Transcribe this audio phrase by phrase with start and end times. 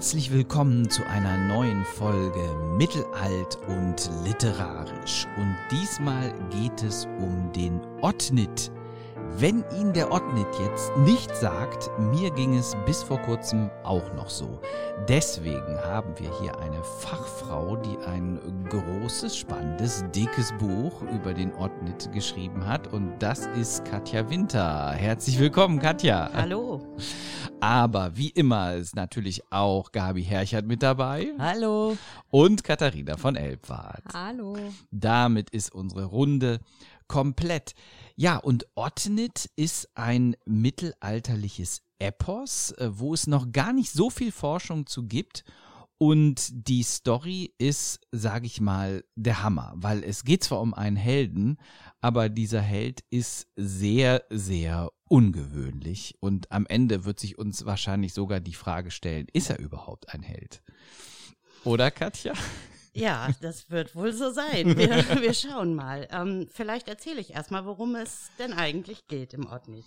[0.00, 5.26] Herzlich willkommen zu einer neuen Folge Mittelalt und Literarisch.
[5.36, 8.72] Und diesmal geht es um den Ottnit.
[9.36, 14.30] Wenn Ihnen der Ottnit jetzt nicht sagt, mir ging es bis vor kurzem auch noch
[14.30, 14.58] so.
[15.06, 22.10] Deswegen haben wir hier eine Fachfrau, die ein großes, spannendes, dickes Buch über den Ottnit
[22.10, 22.90] geschrieben hat.
[22.90, 24.92] Und das ist Katja Winter.
[24.92, 26.30] Herzlich willkommen, Katja.
[26.32, 26.80] Hallo.
[27.60, 31.32] Aber wie immer ist natürlich auch Gabi Herchert mit dabei.
[31.38, 31.96] Hallo.
[32.30, 34.02] Und Katharina von Elbwart.
[34.14, 34.56] Hallo.
[34.90, 36.60] Damit ist unsere Runde
[37.06, 37.74] komplett.
[38.16, 44.32] Ja, und Ottenit ist ein mittelalterliches Epos, äh, wo es noch gar nicht so viel
[44.32, 45.44] Forschung zu gibt.
[46.02, 50.96] Und die Story ist, sage ich mal, der Hammer, weil es geht zwar um einen
[50.96, 51.58] Helden,
[52.00, 56.16] aber dieser Held ist sehr, sehr ungewöhnlich.
[56.20, 60.22] Und am Ende wird sich uns wahrscheinlich sogar die Frage stellen, ist er überhaupt ein
[60.22, 60.62] Held?
[61.64, 62.32] Oder Katja?
[62.94, 64.78] Ja, das wird wohl so sein.
[64.78, 66.08] Wir, wir schauen mal.
[66.10, 69.84] Ähm, vielleicht erzähle ich erstmal, worum es denn eigentlich geht im Otnit.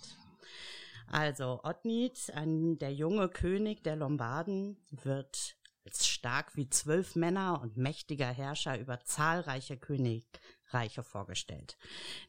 [1.10, 7.76] Also Otnit, ein, der junge König der Lombarden, wird als stark wie zwölf Männer und
[7.76, 11.76] mächtiger Herrscher über zahlreiche Königreiche vorgestellt.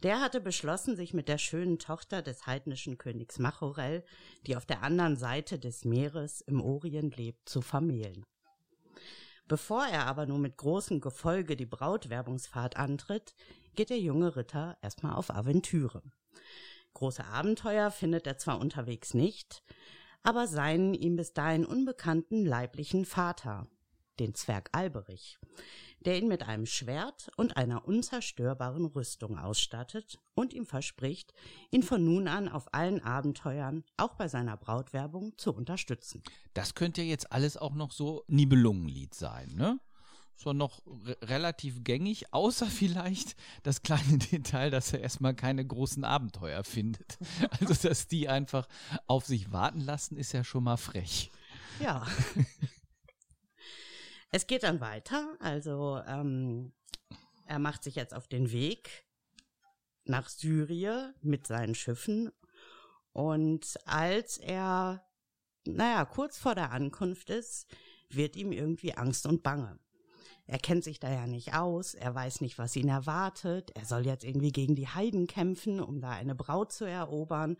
[0.03, 4.03] Der hatte beschlossen, sich mit der schönen Tochter des heidnischen Königs Machorel,
[4.45, 8.25] die auf der anderen Seite des Meeres im Orient lebt, zu vermählen.
[9.47, 13.35] Bevor er aber nur mit großem Gefolge die Brautwerbungsfahrt antritt,
[13.75, 16.01] geht der junge Ritter erstmal auf Aventüre.
[16.93, 19.63] Große Abenteuer findet er zwar unterwegs nicht,
[20.25, 23.67] aber seinen ihm bis dahin unbekannten leiblichen Vater,
[24.19, 25.37] den Zwerg Alberich,
[25.99, 31.33] der ihn mit einem Schwert und einer unzerstörbaren Rüstung ausstattet und ihm verspricht,
[31.71, 36.23] ihn von nun an auf allen Abenteuern, auch bei seiner Brautwerbung, zu unterstützen.
[36.53, 39.79] Das könnte jetzt alles auch noch so Nibelungenlied sein, ne?
[40.35, 40.81] So noch
[41.21, 47.17] relativ gängig, außer vielleicht das kleine Detail, dass er erstmal keine großen Abenteuer findet.
[47.59, 48.67] Also, dass die einfach
[49.07, 51.31] auf sich warten lassen, ist ja schon mal frech.
[51.79, 52.05] Ja.
[54.31, 55.35] es geht dann weiter.
[55.39, 56.73] Also, ähm,
[57.45, 59.05] er macht sich jetzt auf den Weg
[60.05, 62.31] nach Syrien mit seinen Schiffen.
[63.11, 65.05] Und als er,
[65.65, 67.67] naja, kurz vor der Ankunft ist,
[68.09, 69.79] wird ihm irgendwie Angst und Bange.
[70.47, 73.71] Er kennt sich da ja nicht aus, er weiß nicht, was ihn erwartet.
[73.75, 77.57] Er soll jetzt irgendwie gegen die Heiden kämpfen, um da eine Braut zu erobern.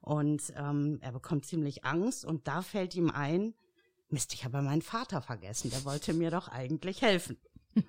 [0.00, 3.54] Und ähm, er bekommt ziemlich Angst und da fällt ihm ein,
[4.08, 7.38] Mist, ich habe meinen Vater vergessen, der wollte mir doch eigentlich helfen.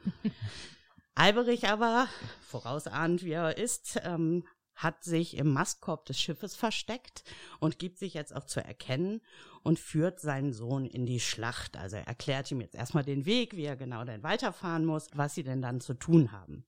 [1.16, 2.08] Alberich aber,
[2.42, 4.44] vorausahnd wie er ist, ähm,
[4.82, 7.24] hat sich im Mastkorb des Schiffes versteckt
[7.60, 9.22] und gibt sich jetzt auch zu erkennen
[9.64, 11.78] und führt seinen Sohn in die Schlacht.
[11.78, 15.36] Also er erklärt ihm jetzt erstmal den Weg, wie er genau dann weiterfahren muss, was
[15.36, 16.66] sie denn dann zu tun haben.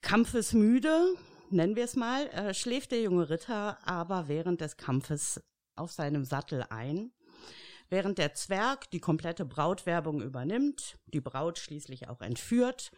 [0.00, 1.14] Kampfesmüde,
[1.50, 5.42] nennen wir es mal, äh, schläft der junge Ritter aber während des Kampfes
[5.76, 7.12] auf seinem Sattel ein.
[7.90, 12.92] Während der Zwerg die komplette Brautwerbung übernimmt, die Braut schließlich auch entführt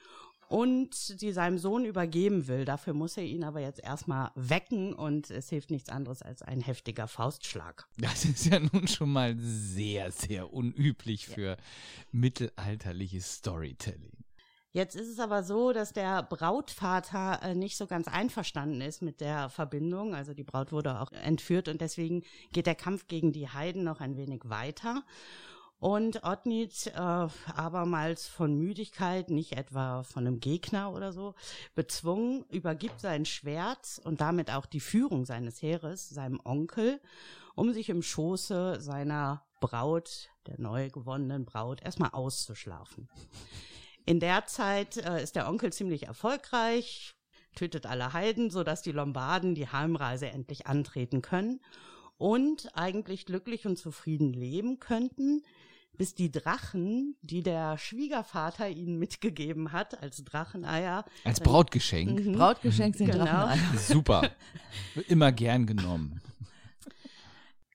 [0.52, 2.66] und sie seinem Sohn übergeben will.
[2.66, 6.60] Dafür muss er ihn aber jetzt erstmal wecken und es hilft nichts anderes als ein
[6.60, 7.88] heftiger Faustschlag.
[7.96, 11.56] Das ist ja nun schon mal sehr, sehr unüblich für ja.
[12.10, 14.12] mittelalterliches Storytelling.
[14.72, 19.22] Jetzt ist es aber so, dass der Brautvater äh, nicht so ganz einverstanden ist mit
[19.22, 20.14] der Verbindung.
[20.14, 24.00] Also die Braut wurde auch entführt und deswegen geht der Kampf gegen die Heiden noch
[24.00, 25.02] ein wenig weiter.
[25.82, 31.34] Und Otnit, äh, abermals von Müdigkeit, nicht etwa von einem Gegner oder so,
[31.74, 37.00] bezwungen, übergibt sein Schwert und damit auch die Führung seines Heeres seinem Onkel,
[37.56, 43.08] um sich im Schoße seiner Braut, der neu gewonnenen Braut, erstmal auszuschlafen.
[44.06, 47.16] In der Zeit äh, ist der Onkel ziemlich erfolgreich,
[47.56, 51.58] tötet alle Heiden, sodass die Lombarden die Heimreise endlich antreten können
[52.18, 55.42] und eigentlich glücklich und zufrieden leben könnten,
[56.02, 61.04] bis die Drachen, die der Schwiegervater ihnen mitgegeben hat als Dracheneier.
[61.22, 62.26] Als Brautgeschenk.
[62.26, 62.32] Mhm.
[62.32, 63.24] Brautgeschenk sind genau.
[63.24, 63.58] Dracheneier.
[63.78, 64.32] Super.
[65.06, 66.20] Immer gern genommen.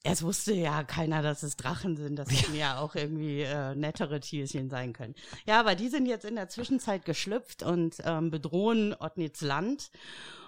[0.04, 2.18] Es wusste ja keiner, dass es Drachen sind.
[2.18, 5.16] Das hätten ja auch irgendwie äh, nettere Tierchen sein können.
[5.46, 9.90] Ja, aber die sind jetzt in der Zwischenzeit geschlüpft und ähm, bedrohen Otnits Land.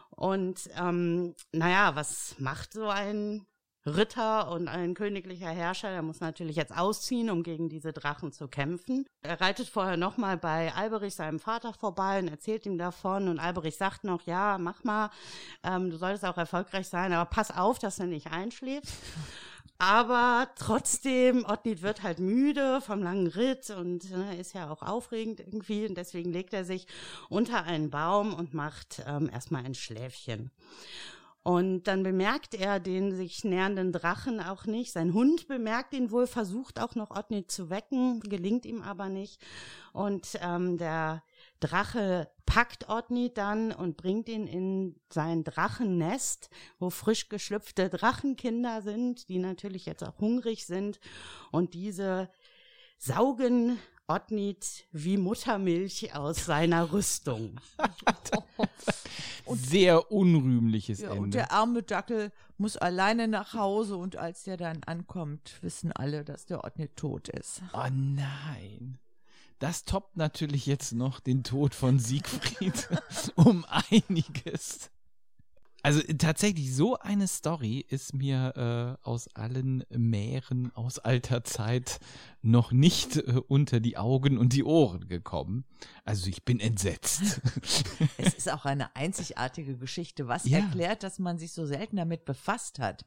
[0.10, 3.46] Und ähm, naja, was macht so ein
[3.90, 8.48] Ritter und ein königlicher Herrscher, der muss natürlich jetzt ausziehen, um gegen diese Drachen zu
[8.48, 9.06] kämpfen.
[9.22, 13.28] Er reitet vorher nochmal bei Alberich, seinem Vater, vorbei und erzählt ihm davon.
[13.28, 15.10] Und Alberich sagt noch, ja, mach mal,
[15.64, 18.94] ähm, du solltest auch erfolgreich sein, aber pass auf, dass du nicht einschläfst.
[19.82, 25.40] Aber trotzdem, Ottnit wird halt müde vom langen Ritt und ne, ist ja auch aufregend
[25.40, 25.88] irgendwie.
[25.88, 26.86] Und deswegen legt er sich
[27.30, 30.52] unter einen Baum und macht ähm, erstmal ein Schläfchen.
[31.42, 34.92] Und dann bemerkt er den sich nähernden Drachen auch nicht.
[34.92, 39.42] Sein Hund bemerkt ihn wohl, versucht auch noch Ottnit zu wecken, gelingt ihm aber nicht.
[39.94, 41.24] Und ähm, der
[41.62, 49.30] Drache packt Otni dann und bringt ihn in sein Drachennest, wo frisch geschlüpfte Drachenkinder sind,
[49.30, 51.00] die natürlich jetzt auch hungrig sind.
[51.52, 52.30] Und diese
[52.98, 57.56] saugen Otnit wie Muttermilch aus seiner Rüstung.
[59.56, 61.22] Sehr unrühmliches Ja, Ende.
[61.22, 66.24] und der arme Dackel muss alleine nach Hause und als der dann ankommt, wissen alle,
[66.24, 67.62] dass der Ort nicht tot ist.
[67.74, 68.98] oh nein.
[69.60, 72.88] Das toppt natürlich jetzt noch den Tod von Siegfried
[73.36, 74.90] um einiges.
[75.82, 82.00] Also tatsächlich, so eine Story ist mir äh, aus allen Meeren aus alter Zeit
[82.42, 85.64] noch nicht äh, unter die Augen und die Ohren gekommen.
[86.04, 87.42] Also ich bin entsetzt.
[88.18, 90.60] Es ist auch eine einzigartige Geschichte, was Ja.
[90.60, 93.06] erklärt, dass man sich so selten damit befasst hat.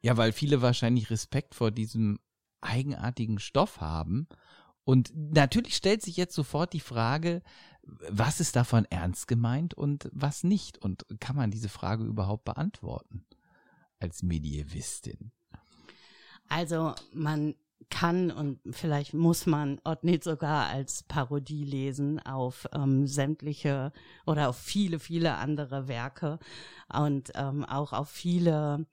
[0.00, 2.18] Ja, weil viele wahrscheinlich Respekt vor diesem
[2.62, 4.26] eigenartigen Stoff haben.
[4.84, 7.42] Und natürlich stellt sich jetzt sofort die Frage,
[7.82, 10.78] was ist davon ernst gemeint und was nicht?
[10.78, 13.24] Und kann man diese Frage überhaupt beantworten
[13.98, 15.32] als Medievistin?
[16.48, 17.54] Also man
[17.90, 23.92] kann und vielleicht muss man Otnit sogar als Parodie lesen auf ähm, sämtliche
[24.26, 26.38] oder auf viele, viele andere Werke
[26.92, 28.86] und ähm, auch auf viele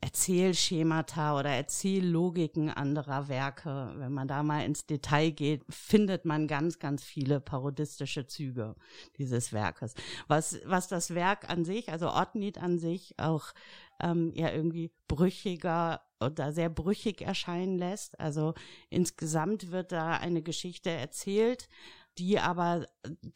[0.00, 3.92] Erzählschemata oder Erzähllogiken anderer Werke.
[3.96, 8.74] Wenn man da mal ins Detail geht, findet man ganz, ganz viele parodistische Züge
[9.18, 9.94] dieses Werkes.
[10.28, 13.52] Was, was das Werk an sich, also Otnit an sich, auch
[14.00, 18.20] ähm, ja irgendwie brüchiger oder sehr brüchig erscheinen lässt.
[18.20, 18.54] Also
[18.90, 21.68] insgesamt wird da eine Geschichte erzählt,
[22.18, 22.86] die aber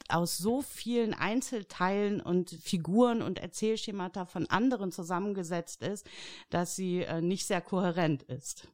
[0.09, 6.07] aus so vielen Einzelteilen und Figuren und Erzählschemata von anderen zusammengesetzt ist,
[6.51, 8.69] dass sie äh, nicht sehr kohärent ist.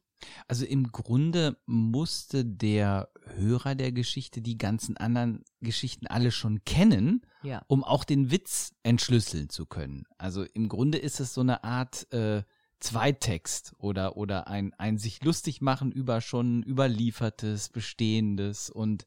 [0.47, 7.21] Also im Grunde musste der Hörer der Geschichte die ganzen anderen Geschichten alle schon kennen,
[7.43, 7.61] Ja.
[7.67, 10.05] um auch den Witz entschlüsseln zu können.
[10.17, 12.41] Also im Grunde ist es so eine Art äh,
[12.79, 19.05] Zweitext oder, oder ein, ein sich lustig machen über schon überliefertes, bestehendes und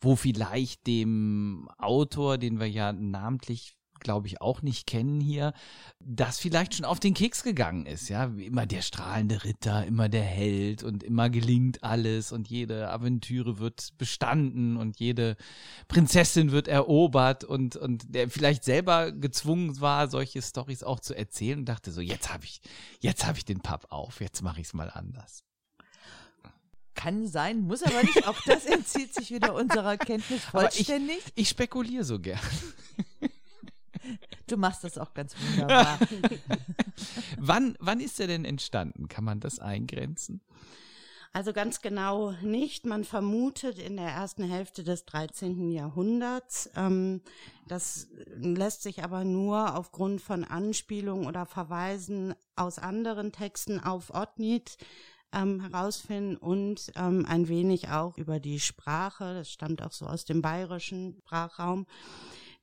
[0.00, 5.52] wo vielleicht dem Autor, den wir ja namentlich glaube ich, auch nicht kennen hier,
[5.98, 10.22] das vielleicht schon auf den Keks gegangen ist, ja, immer der strahlende Ritter, immer der
[10.22, 15.36] Held und immer gelingt alles und jede Aventüre wird bestanden und jede
[15.88, 21.60] Prinzessin wird erobert und, und der vielleicht selber gezwungen war, solche Stories auch zu erzählen
[21.60, 22.60] und dachte so, jetzt habe ich,
[23.00, 25.43] jetzt habe ich den Papp auf, jetzt mache ich es mal anders.
[26.94, 28.26] Kann sein, muss aber nicht.
[28.28, 31.22] Auch das entzieht sich wieder unserer Kenntnis Aber ich- vollständig.
[31.34, 32.40] Ich spekuliere so gern.
[34.46, 35.98] Du machst das auch ganz wunderbar.
[37.38, 39.08] Wann, wann ist er denn entstanden?
[39.08, 40.40] Kann man das eingrenzen?
[41.32, 42.84] Also ganz genau nicht.
[42.86, 45.70] Man vermutet in der ersten Hälfte des 13.
[45.72, 46.70] Jahrhunderts.
[46.76, 47.22] Ähm,
[47.66, 54.76] das lässt sich aber nur aufgrund von Anspielungen oder Verweisen aus anderen Texten auf Otnit
[55.34, 59.34] ähm, herausfinden und ähm, ein wenig auch über die Sprache.
[59.34, 61.86] Das stammt auch so aus dem bayerischen Sprachraum.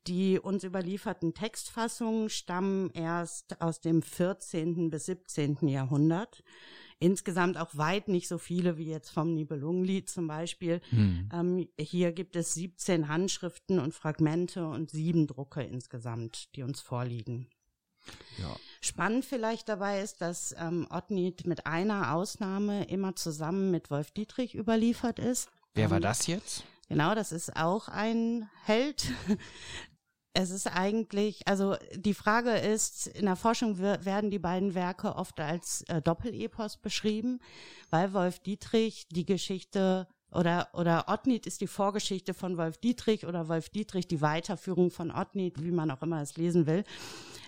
[0.08, 4.90] Die uns überlieferten Textfassungen stammen erst aus dem 14.
[4.90, 5.68] bis 17.
[5.68, 6.44] Jahrhundert.
[6.98, 10.82] Insgesamt auch weit nicht so viele wie jetzt vom Nibelungenlied zum Beispiel.
[10.90, 11.30] Hm.
[11.34, 17.48] Ähm, hier gibt es 17 Handschriften und Fragmente und sieben Drucke insgesamt, die uns vorliegen.
[18.38, 18.56] Ja.
[18.82, 24.56] Spannend vielleicht dabei ist, dass ähm, Ottnit mit einer Ausnahme immer zusammen mit Wolf Dietrich
[24.56, 25.50] überliefert ist.
[25.74, 26.63] Wer war Ähm, das jetzt?
[26.89, 29.06] Genau, das ist auch ein Held.
[30.34, 35.18] Es ist eigentlich, also die Frage ist, in der Forschung wer- werden die beiden Werke
[35.18, 37.39] oft als äh, Doppelepos beschrieben,
[37.89, 43.50] weil Wolf Dietrich die Geschichte oder, oder Ottnit ist die Vorgeschichte von Wolf Dietrich oder
[43.50, 46.86] Wolf Dietrich die Weiterführung von Ottnit, wie man auch immer es lesen will.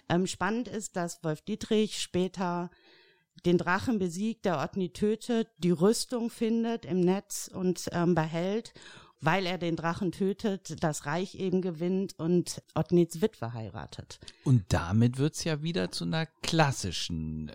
[0.09, 2.69] Ähm, spannend ist, dass Wolf Dietrich später
[3.45, 8.73] den Drachen besiegt, der Ottnit tötet, die Rüstung findet im Netz und ähm, behält,
[9.21, 14.19] weil er den Drachen tötet, das Reich eben gewinnt und Ottnits Witwe heiratet.
[14.43, 17.51] Und damit wird's ja wieder zu einer klassischen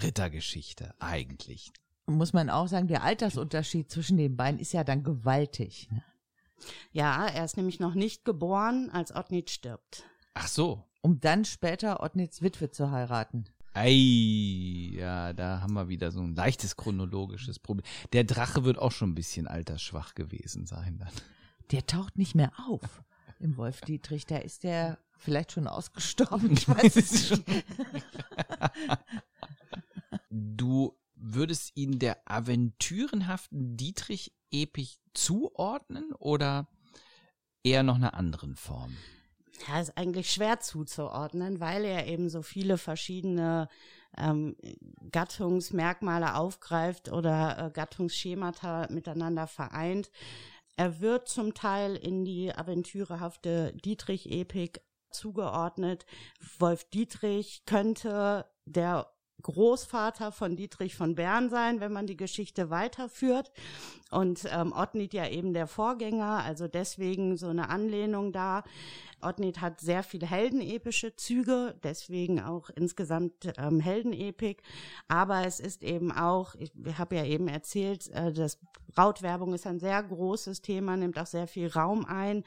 [0.00, 1.72] Rittergeschichte eigentlich.
[2.06, 5.88] Muss man auch sagen, der Altersunterschied zwischen den beiden ist ja dann gewaltig.
[5.90, 6.02] Ne?
[6.92, 10.04] Ja, er ist nämlich noch nicht geboren, als Ottnit stirbt.
[10.34, 10.84] Ach so.
[11.02, 13.46] Um dann später Ottnits Witwe zu heiraten.
[13.72, 17.86] Ei, ja, da haben wir wieder so ein leichtes chronologisches Problem.
[18.12, 21.12] Der Drache wird auch schon ein bisschen altersschwach gewesen sein dann.
[21.70, 23.02] Der taucht nicht mehr auf
[23.38, 24.26] im Wolf Dietrich.
[24.26, 26.52] Da ist der vielleicht schon ausgestorben.
[26.52, 27.44] Ich weiß es nicht.
[30.32, 36.68] Du würdest ihn der aventürenhaften Dietrich-Epik zuordnen oder
[37.62, 38.96] eher noch einer anderen Form?
[39.68, 43.68] Ja, ist eigentlich schwer zuzuordnen, weil er eben so viele verschiedene
[44.16, 44.56] ähm,
[45.12, 50.10] Gattungsmerkmale aufgreift oder äh, Gattungsschemata miteinander vereint.
[50.76, 56.06] Er wird zum Teil in die aventürehafte Dietrich-Epik zugeordnet.
[56.58, 59.12] Wolf Dietrich könnte der
[59.42, 63.50] Großvater von Dietrich von Bern sein, wenn man die Geschichte weiterführt.
[64.10, 68.64] Und ähm, Ottnit ja eben der Vorgänger, also deswegen so eine Anlehnung da.
[69.22, 74.62] Ottnit hat sehr viele heldenepische Züge, deswegen auch insgesamt ähm, Heldenepik.
[75.08, 78.58] Aber es ist eben auch, ich habe ja eben erzählt, äh, das
[78.94, 82.44] Brautwerbung ist ein sehr großes Thema, nimmt auch sehr viel Raum ein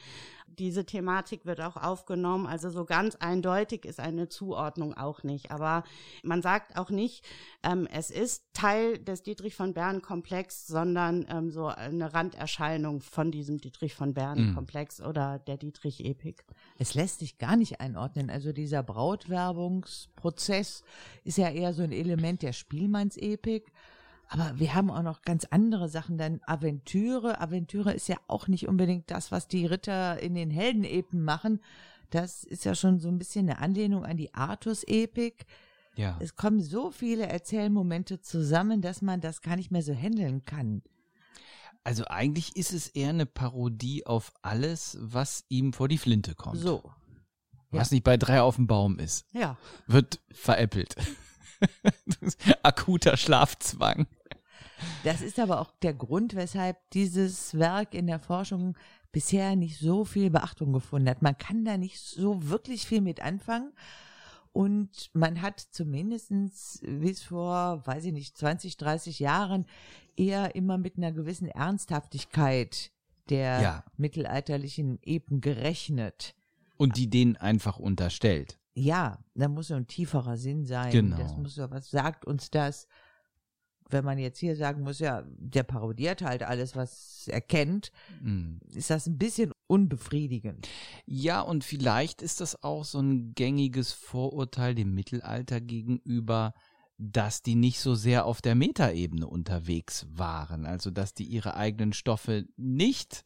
[0.59, 2.45] diese Thematik wird auch aufgenommen.
[2.45, 5.51] Also so ganz eindeutig ist eine Zuordnung auch nicht.
[5.51, 5.83] Aber
[6.23, 7.25] man sagt auch nicht,
[7.63, 13.31] ähm, es ist Teil des Dietrich von Bern Komplex, sondern ähm, so eine Randerscheinung von
[13.31, 14.55] diesem Dietrich von Bern mhm.
[14.55, 15.07] Komplex mhm.
[15.07, 16.45] oder der Dietrich Epik.
[16.77, 18.29] Es lässt sich gar nicht einordnen.
[18.29, 20.83] Also dieser Brautwerbungsprozess
[21.23, 23.71] ist ja eher so ein Element der Spielmannsepik.
[24.33, 27.39] Aber wir haben auch noch ganz andere Sachen, denn Aventüre.
[27.39, 31.61] Aventüre ist ja auch nicht unbedingt das, was die Ritter in den Heldenepen machen.
[32.09, 35.45] Das ist ja schon so ein bisschen eine Anlehnung an die Artus-Epik.
[35.95, 36.17] Ja.
[36.19, 40.81] Es kommen so viele Erzählmomente zusammen, dass man das gar nicht mehr so handeln kann.
[41.83, 46.57] Also eigentlich ist es eher eine Parodie auf alles, was ihm vor die Flinte kommt.
[46.57, 46.91] So.
[47.69, 47.95] Was ja.
[47.95, 49.27] nicht bei drei auf dem Baum ist.
[49.31, 49.57] Ja.
[49.85, 50.95] Wird veräppelt.
[52.63, 54.07] Akuter Schlafzwang.
[55.03, 58.75] Das ist aber auch der Grund, weshalb dieses Werk in der Forschung
[59.11, 61.21] bisher nicht so viel Beachtung gefunden hat.
[61.21, 63.71] Man kann da nicht so wirklich viel mit anfangen.
[64.51, 69.65] Und man hat zumindestens bis vor, weiß ich nicht, 20, 30 Jahren
[70.15, 72.91] eher immer mit einer gewissen Ernsthaftigkeit
[73.29, 73.83] der ja.
[73.97, 76.35] mittelalterlichen Epen gerechnet.
[76.77, 78.59] Und die denen einfach unterstellt.
[78.75, 80.91] Ja, da muss so ein tieferer Sinn sein.
[80.91, 81.17] Genau.
[81.17, 82.87] Das muss so, was sagt uns das?
[83.89, 88.57] Wenn man jetzt hier sagen muss, ja, der parodiert halt alles, was er kennt, mm.
[88.73, 90.67] ist das ein bisschen unbefriedigend.
[91.05, 96.53] Ja, und vielleicht ist das auch so ein gängiges Vorurteil dem Mittelalter gegenüber,
[96.97, 101.93] dass die nicht so sehr auf der Metaebene unterwegs waren, also dass die ihre eigenen
[101.93, 103.23] Stoffe nicht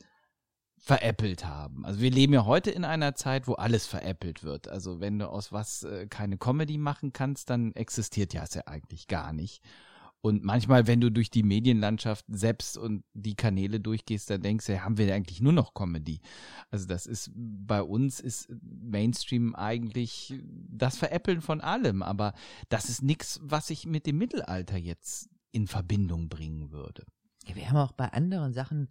[0.77, 1.85] veräppelt haben.
[1.85, 4.67] Also wir leben ja heute in einer Zeit, wo alles veräppelt wird.
[4.67, 8.63] Also wenn du aus was äh, keine Comedy machen kannst, dann existiert ja es ja
[8.67, 9.63] eigentlich gar nicht.
[10.21, 14.83] Und manchmal, wenn du durch die Medienlandschaft selbst und die Kanäle durchgehst, dann denkst du,
[14.83, 16.19] haben wir eigentlich nur noch Comedy.
[16.69, 22.33] Also das ist, bei uns ist Mainstream eigentlich das Veräppeln von allem, aber
[22.69, 27.05] das ist nichts, was ich mit dem Mittelalter jetzt in Verbindung bringen würde.
[27.45, 28.89] Ja, wir haben auch bei anderen Sachen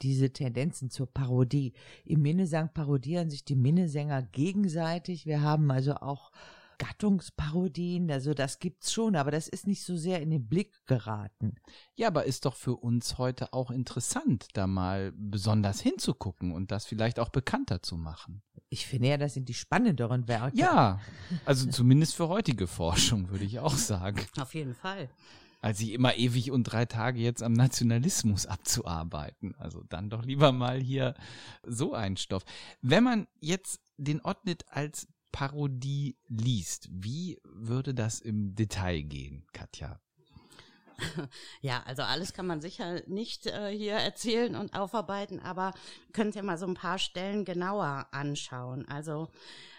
[0.00, 1.72] diese Tendenzen zur Parodie.
[2.04, 5.26] Im Minnesang parodieren sich die Minnesänger gegenseitig.
[5.26, 6.30] Wir haben also auch
[6.78, 11.56] Gattungsparodien, also das gibt's schon, aber das ist nicht so sehr in den Blick geraten.
[11.96, 16.86] Ja, aber ist doch für uns heute auch interessant, da mal besonders hinzugucken und das
[16.86, 18.42] vielleicht auch bekannter zu machen.
[18.70, 20.56] Ich finde ja, das sind die spannenderen Werke.
[20.56, 21.00] Ja,
[21.44, 24.20] also zumindest für heutige Forschung, würde ich auch sagen.
[24.38, 25.08] Auf jeden Fall.
[25.60, 29.56] Als ich immer ewig und drei Tage jetzt am Nationalismus abzuarbeiten.
[29.56, 31.14] Also dann doch lieber mal hier
[31.66, 32.44] so ein Stoff.
[32.80, 40.00] Wenn man jetzt den Ottnit als Parodie liest, wie würde das im Detail gehen, Katja?
[41.60, 45.72] Ja, also alles kann man sicher nicht äh, hier erzählen und aufarbeiten, aber
[46.14, 48.86] Sie ja mal so ein paar Stellen genauer anschauen.
[48.88, 49.28] Also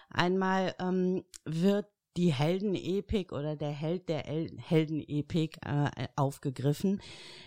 [0.10, 1.88] einmal ähm, wird
[2.18, 7.02] die Heldenepik oder der Held der El Heldenepik äh, aufgegriffen.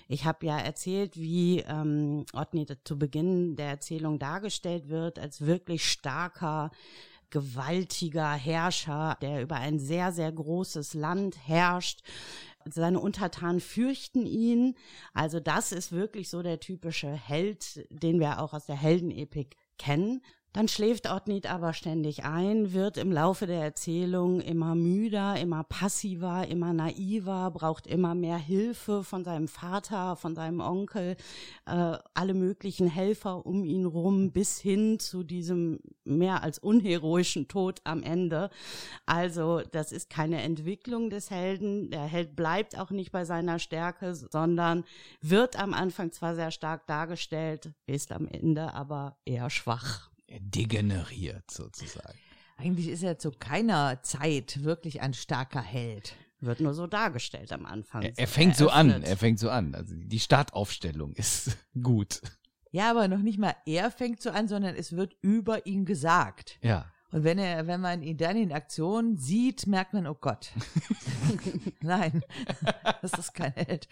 [0.09, 5.91] Ich habe ja erzählt, wie ähm, Otni zu Beginn der Erzählung dargestellt wird als wirklich
[5.91, 6.71] starker
[7.33, 12.03] gewaltiger Herrscher, der über ein sehr, sehr großes Land herrscht.
[12.71, 14.77] Seine Untertanen fürchten ihn.
[15.13, 20.23] Also das ist wirklich so der typische Held, den wir auch aus der Heldenepik kennen.
[20.55, 26.47] Dann schläft Otnit aber ständig ein, wird im Laufe der Erzählung immer müder, immer passiver,
[26.47, 31.17] immer naiver, braucht immer mehr Hilfe von seinem Vater, von seinem Onkel,
[31.65, 37.81] äh, alle möglichen Helfer um ihn rum, bis hin zu diesem mehr als unheroischen Tod
[37.85, 38.51] am Ende.
[39.07, 41.91] Also das ist keine Entwicklung des Helden.
[41.91, 44.85] Der Held bleibt auch nicht bei seiner Stärke, sondern
[45.23, 50.12] wird am Anfang zwar sehr stark dargestellt, ist am Ende aber eher schwach
[50.55, 52.19] degeneriert sozusagen.
[52.57, 56.15] Eigentlich ist er zu keiner Zeit wirklich ein starker Held.
[56.41, 58.03] Wird nur so dargestellt am Anfang.
[58.03, 59.75] Er, er fängt so an, er fängt so an.
[59.75, 62.21] Also die Startaufstellung ist gut.
[62.73, 66.59] Ja, aber noch nicht mal er fängt so an, sondern es wird über ihn gesagt.
[66.63, 66.91] Ja.
[67.13, 70.51] Und wenn er, wenn man ihn dann in Aktion sieht, merkt man, oh Gott.
[71.81, 72.25] Nein,
[73.03, 73.87] das ist kein Held.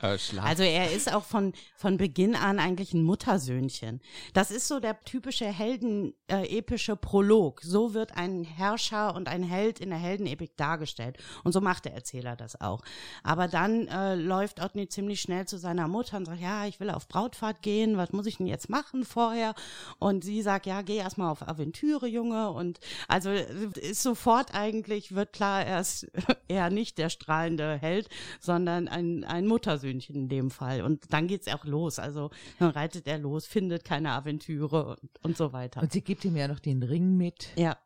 [0.00, 4.00] Äh, also er ist auch von, von Beginn an eigentlich ein Muttersöhnchen.
[4.32, 7.60] Das ist so der typische heldenepische äh, Prolog.
[7.62, 11.18] So wird ein Herrscher und ein Held in der Heldenepik dargestellt.
[11.42, 12.82] Und so macht der Erzähler das auch.
[13.24, 16.90] Aber dann äh, läuft Otni ziemlich schnell zu seiner Mutter und sagt, ja, ich will
[16.90, 19.54] auf Brautfahrt gehen, was muss ich denn jetzt machen vorher?
[19.98, 22.50] Und sie sagt, ja, geh erstmal auf Aventüre, Junge.
[22.50, 22.78] Und
[23.08, 26.06] also ist sofort eigentlich, wird klar, er ist
[26.48, 28.08] eher nicht der strahlende Held,
[28.40, 29.87] sondern ein, ein Muttersöhnchen.
[29.88, 30.82] Eichhörnchen in dem Fall.
[30.82, 31.98] Und dann geht's auch los.
[31.98, 35.82] Also dann reitet er los, findet keine Aventüre und, und so weiter.
[35.82, 37.50] Und sie gibt ihm ja noch den Ring mit.
[37.56, 37.76] Ja.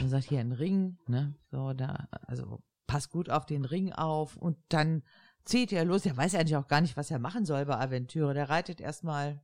[0.00, 1.34] Und sagt hier ein Ring, ne?
[1.50, 5.02] So, da, also pass gut auf den Ring auf und dann
[5.44, 6.06] zieht er los.
[6.06, 8.34] Er weiß eigentlich auch gar nicht, was er machen soll bei Aventüre.
[8.34, 9.40] Der reitet erstmal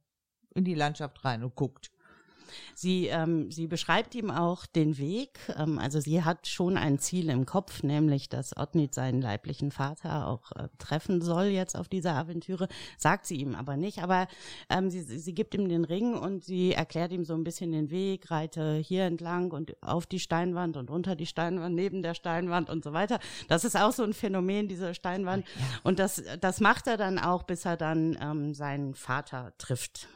[0.55, 1.91] in die Landschaft rein und guckt.
[2.75, 5.39] Sie, ähm, sie beschreibt ihm auch den Weg.
[5.57, 10.27] Ähm, also sie hat schon ein Ziel im Kopf, nämlich, dass Otnit seinen leiblichen Vater
[10.29, 12.69] auch äh, treffen soll jetzt auf dieser Aventüre.
[12.99, 14.03] Sagt sie ihm aber nicht.
[14.03, 14.27] Aber
[14.69, 17.91] ähm, sie, sie gibt ihm den Ring und sie erklärt ihm so ein bisschen den
[17.91, 22.71] Weg, reite hier entlang und auf die Steinwand und unter die Steinwand, neben der Steinwand
[22.71, 23.19] und so weiter.
[23.49, 25.47] Das ist auch so ein Phänomen, diese Steinwand.
[25.83, 30.09] Und das, das macht er dann auch, bis er dann ähm, seinen Vater trifft.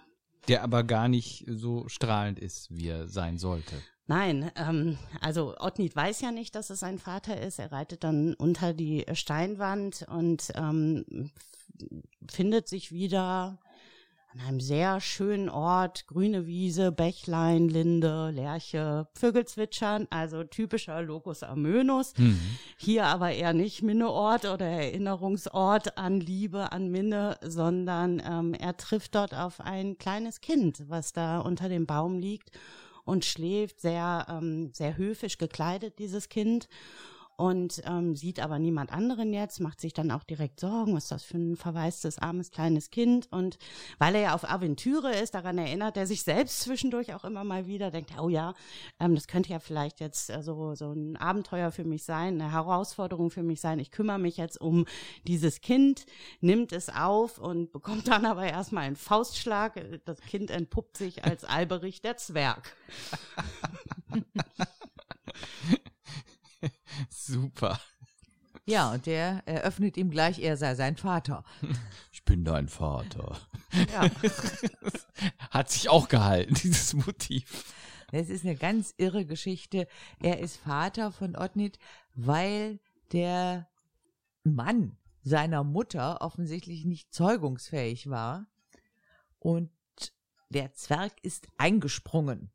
[0.49, 3.77] Der aber gar nicht so strahlend ist, wie er sein sollte.
[4.07, 7.61] Nein, ähm, also Otnit weiß ja nicht, dass es sein Vater ist.
[7.61, 11.31] Er reitet dann unter die Steinwand und ähm,
[12.29, 13.59] findet sich wieder
[14.33, 21.43] an einem sehr schönen Ort, grüne Wiese, Bächlein, Linde, Lerche, Vögel zwitschern, also typischer Locus
[21.43, 22.13] Amönus.
[22.17, 22.39] Mhm.
[22.77, 29.17] Hier aber eher nicht Minneort oder Erinnerungsort an Liebe, an Minne, sondern ähm, er trifft
[29.17, 32.53] dort auf ein kleines Kind, was da unter dem Baum liegt
[33.05, 36.69] und schläft, sehr, ähm, sehr höfisch gekleidet, dieses Kind
[37.41, 41.11] und ähm, sieht aber niemand anderen jetzt, macht sich dann auch direkt Sorgen, was ist
[41.11, 43.29] das für ein verwaistes, armes, kleines Kind.
[43.31, 43.57] Und
[43.99, 47.67] weil er ja auf Aventüre ist, daran erinnert er sich selbst zwischendurch auch immer mal
[47.67, 48.53] wieder, denkt, oh ja,
[49.01, 52.53] ähm, das könnte ja vielleicht jetzt äh, so, so ein Abenteuer für mich sein, eine
[52.53, 53.79] Herausforderung für mich sein.
[53.79, 54.85] Ich kümmere mich jetzt um
[55.27, 56.05] dieses Kind,
[56.43, 59.81] nimmt es auf und bekommt dann aber erstmal einen Faustschlag.
[60.05, 62.77] Das Kind entpuppt sich als Alberich der Zwerg.
[67.11, 67.81] Super.
[68.67, 71.45] Ja, und der eröffnet ihm gleich, er sei sein Vater.
[72.13, 73.41] Ich bin dein Vater.
[73.93, 74.09] Ja.
[75.51, 77.65] Hat sich auch gehalten, dieses Motiv.
[78.13, 79.89] Das ist eine ganz irre Geschichte.
[80.21, 81.79] Er ist Vater von Otnit,
[82.15, 82.79] weil
[83.13, 83.69] der
[84.45, 88.47] Mann seiner Mutter offensichtlich nicht zeugungsfähig war.
[89.39, 89.71] Und
[90.51, 92.53] der Zwerg ist eingesprungen.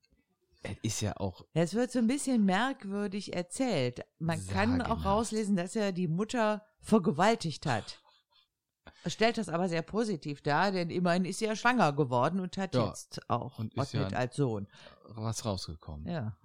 [0.65, 1.45] Es ist ja auch.
[1.53, 4.01] Es wird so ein bisschen merkwürdig erzählt.
[4.19, 7.99] Man kann auch rauslesen, dass er die Mutter vergewaltigt hat.
[9.03, 12.57] Er stellt das aber sehr positiv dar, denn immerhin ist sie ja schwanger geworden und
[12.57, 14.67] hat ja, jetzt auch und ist ja als Sohn.
[15.09, 16.07] Was rausgekommen.
[16.07, 16.35] Ja.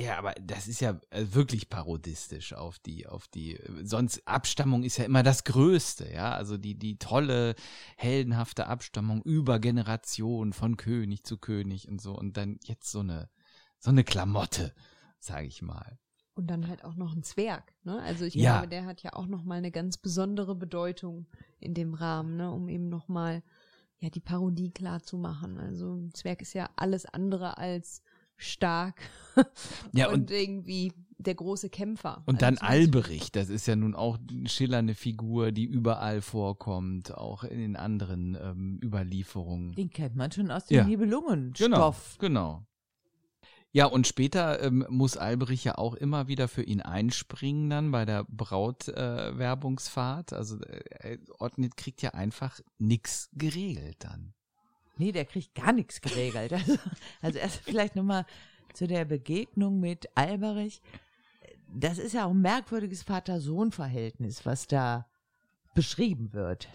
[0.00, 4.96] Ja, aber das ist ja äh, wirklich parodistisch auf die, auf die, sonst Abstammung ist
[4.96, 7.54] ja immer das Größte, ja, also die, die tolle,
[7.96, 13.28] heldenhafte Abstammung über Generationen von König zu König und so und dann jetzt so eine,
[13.80, 14.72] so eine Klamotte,
[15.18, 15.98] sage ich mal.
[16.34, 18.00] Und dann halt auch noch ein Zwerg, ne?
[18.02, 18.52] Also ich ja.
[18.52, 21.26] glaube, der hat ja auch noch mal eine ganz besondere Bedeutung
[21.58, 22.52] in dem Rahmen, ne?
[22.52, 23.42] Um eben noch mal
[23.98, 25.58] ja die Parodie klar zu machen.
[25.58, 28.02] Also ein Zwerg ist ja alles andere als
[28.36, 29.00] stark
[29.92, 32.22] ja, und, und, irgendwie der große Kämpfer.
[32.24, 37.12] Und dann also Alberich, das ist ja nun auch eine schillernde Figur, die überall vorkommt,
[37.12, 39.72] auch in den anderen ähm, Überlieferungen.
[39.72, 40.84] Den kennt man schon aus dem ja.
[40.84, 42.16] Nibelungenstoff.
[42.18, 42.66] Genau, genau.
[43.72, 48.04] Ja, und später ähm, muss Alberich ja auch immer wieder für ihn einspringen dann bei
[48.04, 50.32] der Brautwerbungsfahrt.
[50.32, 54.34] Äh, also äh, Ortnit kriegt ja einfach nix geregelt dann.
[54.96, 56.52] Nee, der kriegt gar nichts geregelt.
[56.52, 56.78] Also,
[57.22, 58.26] also erst vielleicht nochmal
[58.74, 60.82] zu der Begegnung mit Alberich.
[61.72, 65.06] Das ist ja auch ein merkwürdiges Vater-Sohn-Verhältnis, was da
[65.74, 66.68] beschrieben wird.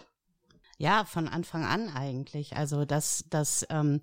[0.78, 2.56] Ja, von Anfang an eigentlich.
[2.56, 4.00] Also, dass, dass ähm,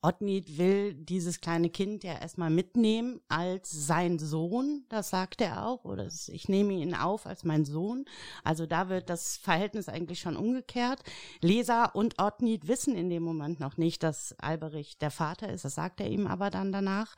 [0.00, 5.84] Otnit will dieses kleine Kind ja erstmal mitnehmen als sein Sohn, das sagt er auch,
[5.84, 8.04] oder ich nehme ihn auf als mein Sohn.
[8.44, 11.02] Also da wird das Verhältnis eigentlich schon umgekehrt.
[11.40, 15.74] Leser und Otnit wissen in dem Moment noch nicht, dass Alberich der Vater ist, das
[15.74, 17.16] sagt er ihm aber dann danach.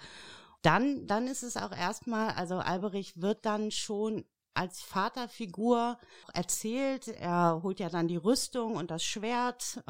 [0.63, 5.99] Dann, dann ist es auch erstmal, also Alberich wird dann schon als Vaterfigur
[6.35, 7.09] erzählt.
[7.09, 9.83] Er holt ja dann die Rüstung und das Schwert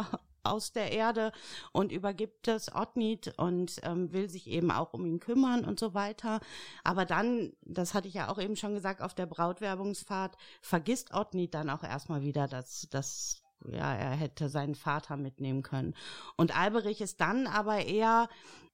[0.42, 1.32] aus der Erde
[1.72, 5.94] und übergibt es Otnit und ähm, will sich eben auch um ihn kümmern und so
[5.94, 6.40] weiter.
[6.84, 11.54] Aber dann, das hatte ich ja auch eben schon gesagt, auf der Brautwerbungsfahrt vergisst Otnit
[11.54, 15.94] dann auch erstmal wieder, dass, dass ja, er hätte seinen Vater mitnehmen können.
[16.36, 18.28] Und Alberich ist dann aber eher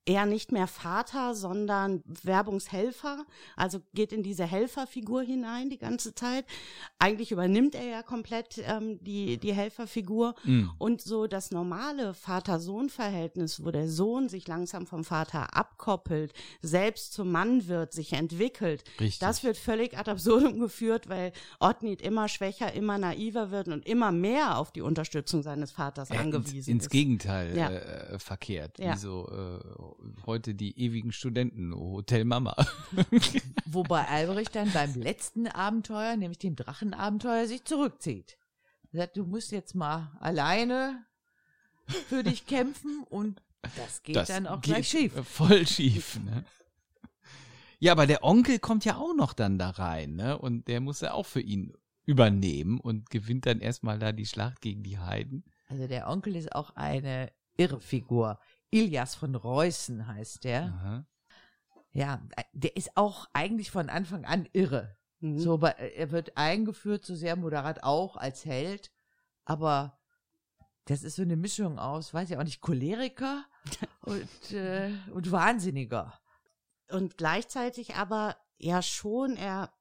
[0.06, 6.44] eher nicht mehr Vater, sondern Werbungshelfer, also geht in diese Helferfigur hinein die ganze Zeit.
[6.98, 10.70] Eigentlich übernimmt er ja komplett ähm, die, die Helferfigur mhm.
[10.78, 17.32] und so das normale Vater-Sohn-Verhältnis, wo der Sohn sich langsam vom Vater abkoppelt, selbst zum
[17.32, 19.18] Mann wird, sich entwickelt, Richtig.
[19.18, 24.12] das wird völlig ad absurdum geführt, weil Otnit immer schwächer, immer naiver wird und immer
[24.12, 26.84] mehr auf die Unterstützung seines Vaters äh, angewiesen ins, ins ist.
[26.84, 27.70] Ins Gegenteil ja.
[27.70, 28.94] äh, verkehrt, ja.
[28.94, 29.95] wie so äh,
[30.26, 32.54] heute die ewigen Studenten, Hotel Mama.
[33.66, 38.38] Wobei Albrecht dann beim letzten Abenteuer, nämlich dem Drachenabenteuer, sich zurückzieht.
[38.92, 41.04] Er sagt, du musst jetzt mal alleine
[41.86, 43.42] für dich kämpfen und
[43.76, 45.12] das geht das dann auch gleich schief.
[45.24, 46.44] Voll schief, ne?
[47.78, 50.38] Ja, aber der Onkel kommt ja auch noch dann da rein, ne?
[50.38, 54.60] Und der muss ja auch für ihn übernehmen und gewinnt dann erstmal da die Schlacht
[54.60, 55.44] gegen die Heiden.
[55.68, 58.38] Also der Onkel ist auch eine irre Figur.
[58.70, 60.64] Ilias von Reußen heißt der.
[60.64, 61.06] Aha.
[61.92, 62.20] Ja,
[62.52, 64.96] der ist auch eigentlich von Anfang an irre.
[65.20, 65.38] Mhm.
[65.38, 68.92] So, er wird eingeführt, so sehr moderat auch als Held,
[69.44, 69.98] aber
[70.84, 73.44] das ist so eine Mischung aus, weiß ich auch nicht, Choleriker
[74.02, 76.12] und, äh, und Wahnsinniger.
[76.88, 79.72] Und gleichzeitig aber ja schon, er,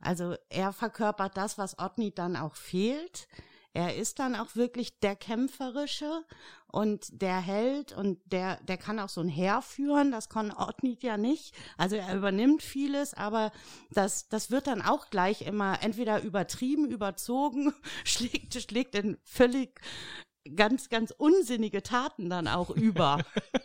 [0.00, 3.28] also er verkörpert das, was Otni dann auch fehlt.
[3.72, 6.24] Er ist dann auch wirklich der Kämpferische
[6.66, 11.04] und der Held und der, der kann auch so ein Heer führen, das kann Otnit
[11.04, 11.54] ja nicht.
[11.76, 13.52] Also er übernimmt vieles, aber
[13.90, 17.72] das, das wird dann auch gleich immer entweder übertrieben, überzogen,
[18.04, 19.80] schlägt, schlägt in völlig
[20.56, 23.24] ganz, ganz unsinnige Taten dann auch über.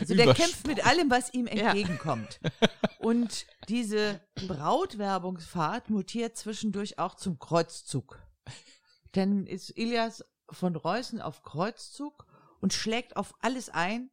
[0.00, 2.40] Also der kämpft mit allem, was ihm entgegenkommt.
[2.42, 2.68] Ja.
[2.98, 8.20] Und diese Brautwerbungsfahrt mutiert zwischendurch auch zum Kreuzzug.
[9.12, 12.26] Dann ist Ilias von Reußen auf Kreuzzug
[12.60, 14.10] und schlägt auf alles ein,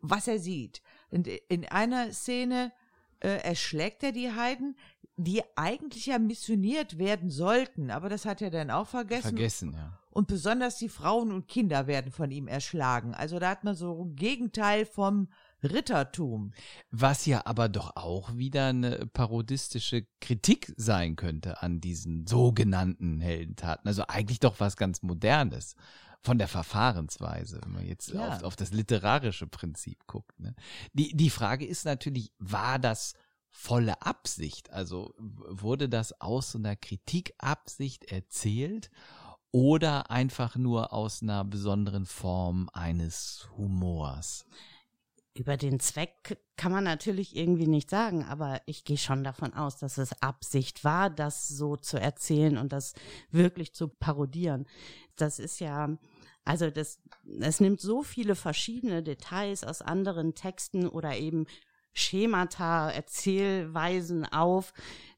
[0.00, 0.82] was er sieht.
[1.10, 2.72] Und in einer Szene
[3.20, 4.76] äh, erschlägt er die Heiden,
[5.16, 9.28] die eigentlich ja missioniert werden sollten, aber das hat er dann auch vergessen.
[9.28, 9.98] Vergessen, ja.
[10.10, 13.14] Und besonders die Frauen und Kinder werden von ihm erschlagen.
[13.14, 15.28] Also da hat man so ein Gegenteil vom
[15.66, 16.52] Rittertum.
[16.90, 23.88] Was ja aber doch auch wieder eine parodistische Kritik sein könnte an diesen sogenannten Heldentaten.
[23.88, 25.74] Also eigentlich doch was ganz Modernes
[26.20, 28.28] von der Verfahrensweise, wenn man jetzt ja.
[28.28, 30.40] auf, auf, das literarische Prinzip guckt.
[30.40, 30.54] Ne?
[30.94, 33.14] Die, die Frage ist natürlich, war das
[33.50, 34.70] volle Absicht?
[34.70, 38.90] Also wurde das aus so einer Kritikabsicht erzählt
[39.52, 44.46] oder einfach nur aus einer besonderen Form eines Humors?
[45.34, 49.76] Über den Zweck kann man natürlich irgendwie nicht sagen, aber ich gehe schon davon aus,
[49.76, 52.94] dass es Absicht war, das so zu erzählen und das
[53.30, 54.66] wirklich zu parodieren.
[55.16, 55.98] Das ist ja,
[56.44, 57.00] also das,
[57.40, 61.46] es nimmt so viele verschiedene Details aus anderen Texten oder eben
[61.94, 64.72] Schemata, Erzählweisen auf.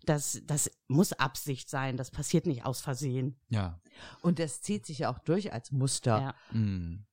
[0.04, 1.96] Das, das muss Absicht sein.
[1.96, 3.40] Das passiert nicht aus Versehen.
[3.48, 3.80] Ja.
[4.22, 6.20] Und das zieht sich ja auch durch als Muster.
[6.20, 6.34] Ja.
[6.52, 7.06] Mhm.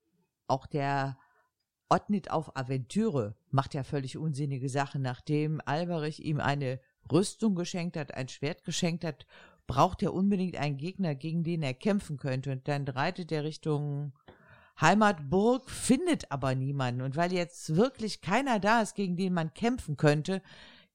[0.48, 1.18] Auch der
[1.94, 5.04] Ottnit auf Aventüre macht ja völlig unsinnige Sachen.
[5.04, 6.80] Nachdem Alberich ihm eine
[7.12, 9.28] Rüstung geschenkt hat, ein Schwert geschenkt hat,
[9.68, 12.52] braucht er unbedingt einen Gegner, gegen den er kämpfen könnte.
[12.52, 14.12] Und dann reitet er Richtung
[14.82, 17.04] Heimatburg, findet aber niemanden.
[17.04, 20.42] Und weil jetzt wirklich keiner da ist, gegen den man kämpfen könnte,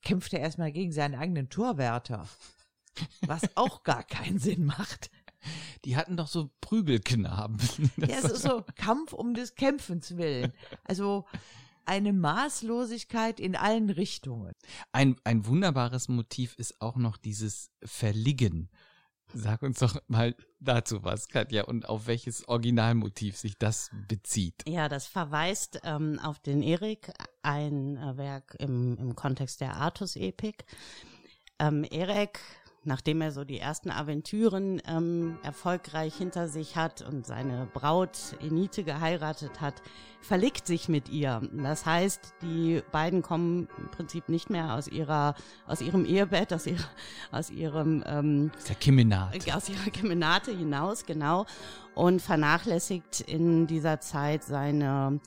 [0.03, 2.27] kämpft er erstmal gegen seinen eigenen Torwärter.
[3.25, 5.13] Was auch gar keinen Sinn macht.
[5.85, 7.59] Die hatten doch so Prügelknaben.
[7.97, 10.53] ja, es ist so Kampf um des Kämpfens willen.
[10.85, 11.25] Also
[11.85, 14.53] eine Maßlosigkeit in allen Richtungen.
[14.93, 18.71] Ein, ein wunderbares Motiv ist auch noch dieses Verligen
[19.35, 24.65] Sag uns doch mal dazu was, Katja, und auf welches Originalmotiv sich das bezieht.
[24.67, 27.13] Ja, das verweist ähm, auf den Erik,
[27.43, 30.65] ein äh, Werk im, im Kontext der Artus-Epik.
[31.59, 32.41] Ähm, Erik
[32.89, 38.83] nachdem er so die ersten Aventüren ähm, erfolgreich hinter sich hat und seine Braut Enite
[38.83, 39.75] geheiratet hat,
[40.21, 41.43] verlegt sich mit ihr.
[41.53, 45.35] Das heißt, die beiden kommen im Prinzip nicht mehr aus ihrer,
[45.67, 46.89] aus ihrem Ehebett, aus, ihrer,
[47.31, 49.55] aus ihrem ähm, aus der Kemenate.
[49.55, 51.45] aus ihrer Kemenate hinaus, genau,
[51.95, 55.21] und vernachlässigt in dieser Zeit seine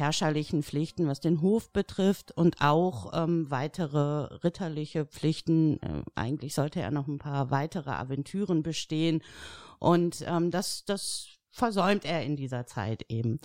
[0.00, 5.80] herrscherlichen Pflichten, was den Hof betrifft und auch ähm, weitere ritterliche Pflichten.
[5.80, 9.22] Äh, eigentlich sollte er noch ein paar weitere Aventüren bestehen
[9.78, 13.40] und ähm, das, das versäumt er in dieser Zeit eben.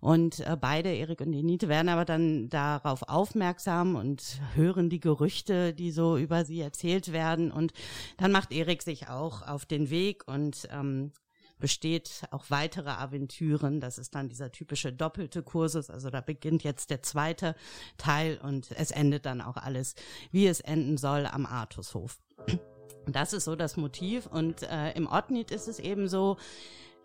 [0.00, 5.74] Und äh, beide, Erik und Denite, werden aber dann darauf aufmerksam und hören die Gerüchte,
[5.74, 7.52] die so über sie erzählt werden.
[7.52, 7.72] Und
[8.16, 11.12] dann macht Erik sich auch auf den Weg und ähm,
[11.60, 13.80] besteht auch weitere Aventüren.
[13.80, 15.90] Das ist dann dieser typische doppelte Kursus.
[15.90, 17.54] Also da beginnt jetzt der zweite
[17.98, 19.94] Teil und es endet dann auch alles,
[20.32, 22.18] wie es enden soll am Artushof.
[23.06, 24.26] Das ist so das Motiv.
[24.26, 26.36] Und äh, im Otnit ist es eben so,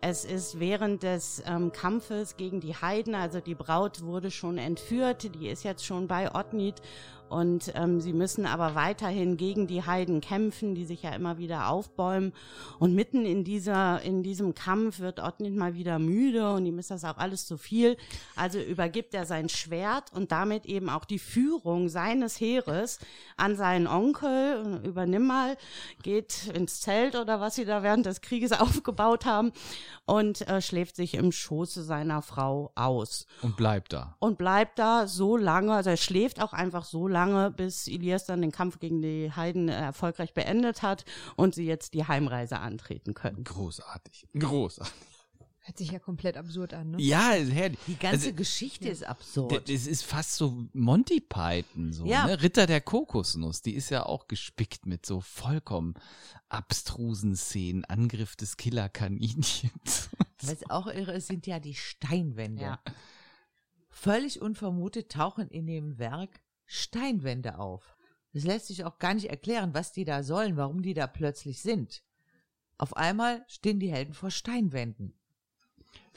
[0.00, 5.34] es ist während des ähm, Kampfes gegen die Heiden, also die Braut wurde schon entführt,
[5.34, 6.82] die ist jetzt schon bei Otnit
[7.28, 11.68] und ähm, sie müssen aber weiterhin gegen die Heiden kämpfen, die sich ja immer wieder
[11.68, 12.32] aufbäumen.
[12.78, 16.90] Und mitten in dieser, in diesem Kampf wird Ottnit mal wieder müde und ihm ist
[16.90, 17.96] das auch alles zu viel.
[18.36, 23.00] Also übergibt er sein Schwert und damit eben auch die Führung seines Heeres
[23.36, 24.80] an seinen Onkel.
[24.84, 25.56] Übernimm mal,
[26.02, 29.52] geht ins Zelt oder was sie da während des Krieges aufgebaut haben
[30.04, 33.26] und äh, schläft sich im Schoße seiner Frau aus.
[33.42, 34.14] Und bleibt da.
[34.20, 38.26] Und bleibt da so lange, also er schläft auch einfach so lange lange, bis Elias
[38.26, 43.14] dann den Kampf gegen die Heiden erfolgreich beendet hat und sie jetzt die Heimreise antreten
[43.14, 43.42] können.
[43.42, 44.28] Großartig.
[44.38, 44.92] Großartig.
[45.60, 47.00] Hört sich ja komplett absurd an, ne?
[47.00, 47.78] Ja, herrlich.
[47.86, 49.68] Die ganze also, Geschichte ist absurd.
[49.70, 52.26] Es ist fast so Monty Python, so, ja.
[52.26, 52.42] ne?
[52.42, 55.94] Ritter der Kokosnuss, die ist ja auch gespickt mit so vollkommen
[56.50, 60.10] abstrusen Szenen, Angriff des Killerkaninchens.
[60.42, 62.62] Was auch irre ist, sind ja die Steinwände.
[62.62, 62.78] Ja.
[63.88, 67.96] Völlig unvermutet tauchen in dem Werk Steinwände auf.
[68.32, 71.62] Es lässt sich auch gar nicht erklären, was die da sollen, warum die da plötzlich
[71.62, 72.02] sind.
[72.76, 75.14] Auf einmal stehen die Helden vor Steinwänden.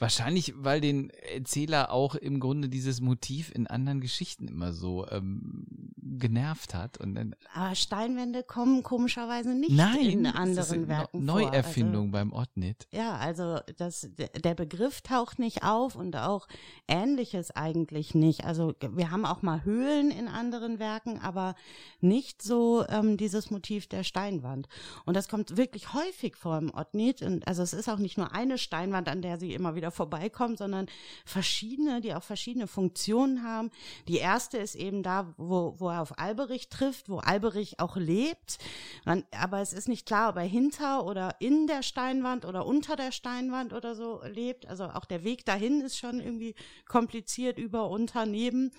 [0.00, 5.66] Wahrscheinlich, weil den Erzähler auch im Grunde dieses Motiv in anderen Geschichten immer so ähm,
[6.00, 6.98] genervt hat.
[6.98, 12.88] Und dann, Aber Steinwände kommen komischerweise nicht nein, in anderen Werken Neuerfindung also, beim Ottnit.
[12.92, 16.48] Ja, also das, der Begriff taucht nicht auf und auch
[16.88, 18.44] Ähnliches eigentlich nicht.
[18.44, 21.54] Also wir haben auch mal Höhlen in anderen Werken, aber
[22.00, 24.66] nicht so ähm, dieses Motiv der Steinwand.
[25.04, 27.22] Und das kommt wirklich häufig vor im Ottnit.
[27.22, 29.96] Und also es ist auch nicht nur eine Steinwand, an der sie immer wieder wieder
[29.96, 30.86] vorbeikommt, sondern
[31.24, 33.70] verschiedene, die auch verschiedene Funktionen haben.
[34.08, 38.58] Die erste ist eben da, wo, wo er auf Alberich trifft, wo Alberich auch lebt.
[39.04, 42.96] Man, aber es ist nicht klar, ob er hinter oder in der Steinwand oder unter
[42.96, 44.66] der Steinwand oder so lebt.
[44.66, 46.54] Also auch der Weg dahin ist schon irgendwie
[46.88, 48.72] kompliziert, über, unter, neben.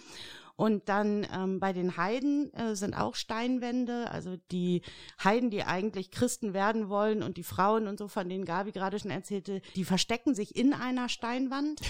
[0.62, 4.84] Und dann ähm, bei den Heiden äh, sind auch Steinwände, also die
[5.24, 9.00] Heiden, die eigentlich Christen werden wollen und die Frauen und so, von denen Gabi gerade
[9.00, 11.82] schon erzählte, die verstecken sich in einer Steinwand,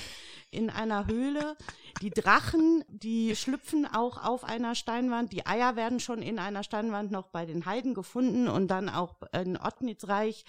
[0.52, 1.56] in einer Höhle.
[2.02, 5.32] Die Drachen, die schlüpfen auch auf einer Steinwand.
[5.32, 9.16] Die Eier werden schon in einer Steinwand noch bei den Heiden gefunden und dann auch
[9.34, 10.46] in Ottnitzreich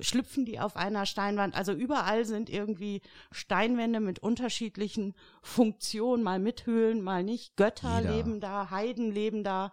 [0.00, 1.54] schlüpfen die auf einer Steinwand.
[1.54, 7.56] Also überall sind irgendwie Steinwände mit unterschiedlichen Funktionen, mal mit Höhlen, mal nicht.
[7.56, 8.16] Götter Jeder.
[8.16, 9.72] leben da, Heiden leben da.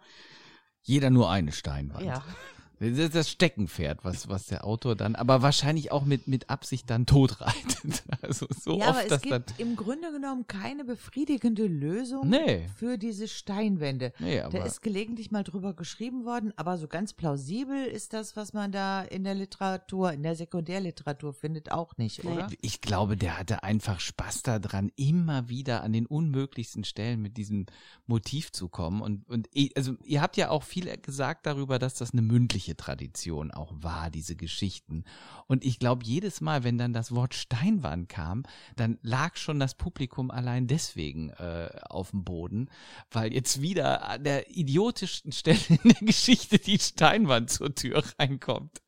[0.82, 2.04] Jeder nur eine Steinwand.
[2.04, 2.22] Ja.
[2.80, 6.88] Das ist das Steckenpferd, was, was der Autor dann, aber wahrscheinlich auch mit, mit Absicht
[6.88, 8.02] dann totreitet.
[8.22, 12.66] Also so ja, oft, aber es dass gibt im Grunde genommen keine befriedigende Lösung Nee.
[12.76, 14.12] für diese Steinwände.
[14.18, 18.52] Nee, Da ist gelegentlich mal drüber geschrieben worden, aber so ganz plausibel ist das, was
[18.52, 22.48] man da in der Literatur, in der Sekundärliteratur findet, auch nicht, oder?
[22.60, 27.66] ich glaube, der hatte einfach Spaß daran, immer wieder an den unmöglichsten Stellen mit diesem
[28.06, 29.00] Motiv zu kommen.
[29.00, 33.50] Und, und also ihr habt ja auch viel gesagt darüber, dass das eine mündliche Tradition
[33.50, 35.04] auch war, diese Geschichten.
[35.46, 38.44] Und ich glaube, jedes Mal, wenn dann das Wort Steinwand kam,
[38.76, 42.68] dann lag schon das Publikum allein deswegen äh, auf dem Boden,
[43.10, 48.80] weil jetzt wieder an der idiotischsten Stelle in der Geschichte die Steinwand zur Tür reinkommt.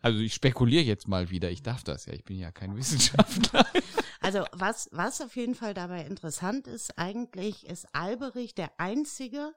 [0.00, 3.66] Also ich spekuliere jetzt mal wieder, ich darf das ja, ich bin ja kein Wissenschaftler.
[4.20, 9.52] Also was, was auf jeden Fall dabei interessant ist, eigentlich ist Alberich der Einzige,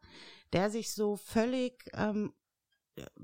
[0.54, 2.34] der sich so völlig ähm,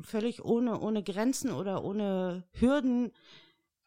[0.01, 3.11] völlig ohne, ohne Grenzen oder ohne Hürden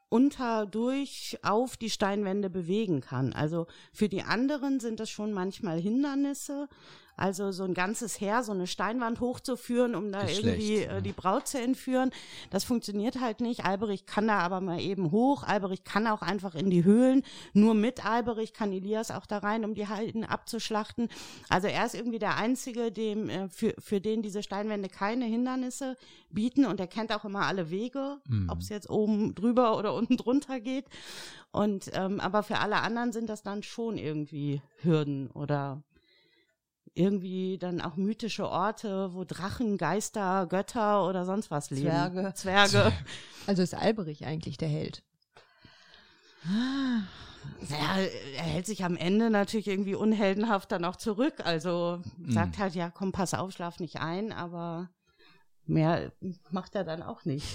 [0.08, 3.32] unter, durch, auf die Steinwände bewegen kann.
[3.32, 6.68] Also für die anderen sind das schon manchmal Hindernisse,
[7.16, 11.00] also so ein ganzes Heer, so eine Steinwand hochzuführen, um da irgendwie schlecht, äh, ja.
[11.00, 12.10] die Braut zu entführen,
[12.50, 13.64] das funktioniert halt nicht.
[13.64, 15.42] Alberich kann da aber mal eben hoch.
[15.44, 17.22] Alberich kann auch einfach in die Höhlen.
[17.52, 21.08] Nur mit Alberich kann Elias auch da rein, um die Halden abzuschlachten.
[21.48, 25.96] Also er ist irgendwie der Einzige, dem, äh, für, für den diese Steinwände keine Hindernisse
[26.30, 28.48] bieten und er kennt auch immer alle Wege, Mhm.
[28.50, 30.86] ob es jetzt oben drüber oder unten drunter geht.
[31.52, 35.82] Und ähm, aber für alle anderen sind das dann schon irgendwie Hürden oder
[36.94, 41.86] irgendwie dann auch mythische Orte, wo Drachen, Geister, Götter oder sonst was leben.
[41.86, 42.32] Zwerge.
[42.34, 42.92] Zwerge.
[43.46, 45.02] Also ist Alberich eigentlich der Held.
[47.68, 47.98] Ja,
[48.36, 51.34] er hält sich am Ende natürlich irgendwie unheldenhaft dann auch zurück.
[51.44, 54.88] Also sagt halt, ja, komm, pass auf, schlaf nicht ein, aber
[55.66, 56.12] mehr
[56.50, 57.46] macht er dann auch nicht.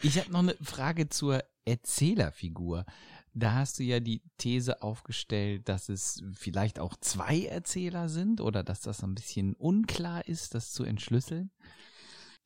[0.00, 2.86] Ich habe noch eine Frage zur Erzählerfigur.
[3.32, 8.62] Da hast du ja die These aufgestellt, dass es vielleicht auch zwei Erzähler sind oder
[8.64, 11.50] dass das ein bisschen unklar ist, das zu entschlüsseln.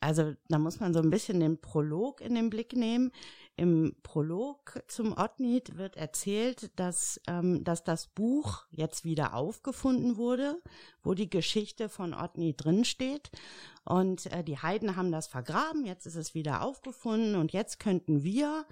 [0.04, 3.10] Also da muss man so ein bisschen den Prolog in den Blick nehmen.
[3.56, 10.60] Im Prolog zum Otnit wird erzählt, dass, ähm, dass das Buch jetzt wieder aufgefunden wurde,
[11.02, 13.30] wo die Geschichte von Otnit drinsteht.
[13.84, 18.24] Und äh, die Heiden haben das vergraben, jetzt ist es wieder aufgefunden und jetzt könnten
[18.24, 18.66] wir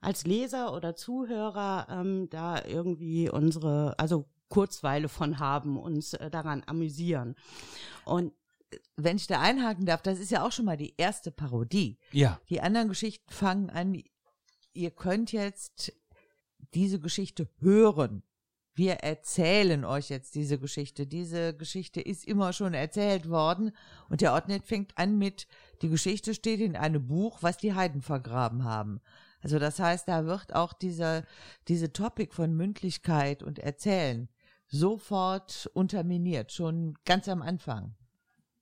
[0.00, 6.62] als Leser oder Zuhörer ähm, da irgendwie unsere, also Kurzweile von haben, uns äh, daran
[6.66, 7.34] amüsieren.
[8.04, 8.32] Und
[8.96, 11.98] Wenn ich da einhaken darf, das ist ja auch schon mal die erste Parodie.
[12.12, 12.38] Ja.
[12.50, 14.02] Die anderen Geschichten fangen an,
[14.74, 15.92] ihr könnt jetzt
[16.74, 18.22] diese Geschichte hören.
[18.74, 21.06] Wir erzählen euch jetzt diese Geschichte.
[21.06, 23.72] Diese Geschichte ist immer schon erzählt worden
[24.08, 25.48] und der Ordnet fängt an mit,
[25.82, 29.00] die Geschichte steht in einem Buch, was die Heiden vergraben haben.
[29.40, 31.24] Also das heißt, da wird auch dieser,
[31.68, 34.28] diese Topic von Mündlichkeit und Erzählen
[34.66, 37.94] sofort unterminiert, schon ganz am Anfang.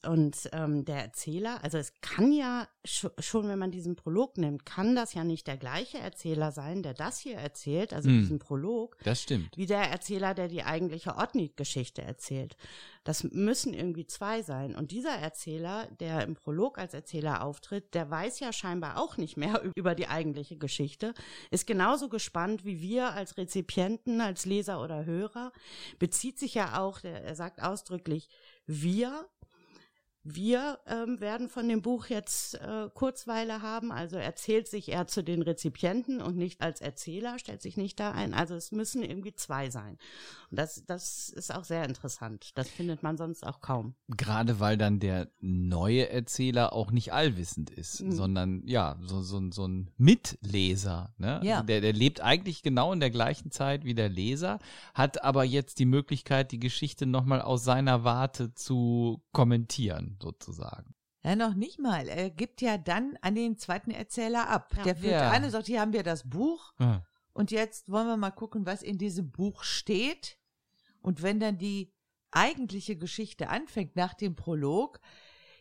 [0.05, 4.65] Und ähm, der Erzähler, also es kann ja sch schon, wenn man diesen Prolog nimmt,
[4.65, 8.21] kann das ja nicht der gleiche Erzähler sein, der das hier erzählt, also Hm.
[8.21, 9.57] diesen Prolog, Das stimmt.
[9.57, 12.57] wie der Erzähler, der die eigentliche Otnit-Geschichte erzählt.
[13.03, 14.77] Das müssen irgendwie zwei sein.
[14.77, 19.37] Und dieser Erzähler, der im Prolog als Erzähler auftritt, der weiß ja scheinbar auch nicht
[19.37, 21.15] mehr über die eigentliche Geschichte,
[21.51, 25.53] ist genauso gespannt wie wir als Rezipienten, als Leser oder Hörer,
[25.99, 28.29] bezieht sich ja auch, der, er sagt ausdrücklich,
[28.69, 29.27] wir
[30.29, 35.23] wir ähm, werden von dem Buch jetzt äh, Kurzweile haben, also erzählt sich er zu
[35.23, 38.35] den Rezipienten und nicht als Erzähler, stellt sich nicht da ein.
[38.35, 39.99] Also es müssen irgendwie zwei sein.
[40.51, 42.51] Und das, das ist auch sehr interessant.
[42.57, 43.95] Das findet man sonst auch kaum.
[44.09, 48.13] Gerade weil dann der neue Erzähler auch nicht allwissend ist, Mhm.
[48.13, 51.15] sondern ja, so, so, so ein Mitleser.
[51.19, 51.41] Ne?
[51.43, 51.63] Ja.
[51.63, 54.59] Der, der lebt eigentlich genau in der gleichen Zeit wie der Leser,
[54.95, 60.95] hat aber jetzt die Möglichkeit, die Geschichte nochmal aus seiner Warte zu kommentieren, sozusagen.
[61.23, 62.09] Ja, noch nicht mal.
[62.09, 64.73] Er gibt ja dann an den zweiten Erzähler ab.
[64.77, 64.83] Ja.
[64.85, 65.31] Der führt Ja.
[65.31, 67.01] eine, sagt, hier haben wir das Buch Ah.
[67.33, 70.39] und jetzt wollen wir mal gucken, was in diesem Buch steht.
[71.01, 71.93] Und wenn dann die
[72.31, 75.01] eigentliche Geschichte anfängt nach dem Prolog,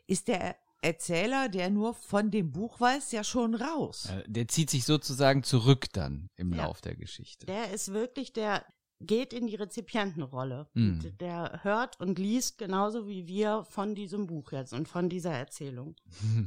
[0.08, 4.08] ist der Erzähler, der nur von dem Buch weiß, ja schon raus.
[4.12, 6.65] Äh, Der zieht sich sozusagen zurück dann im Ja.
[6.65, 7.48] Lauf der Geschichte.
[7.48, 8.63] Der ist wirklich der
[9.06, 10.68] geht in die Rezipientenrolle.
[10.74, 11.02] Mhm.
[11.04, 15.32] Und Der hört und liest genauso wie wir von diesem Buch jetzt und von dieser
[15.32, 15.96] Erzählung.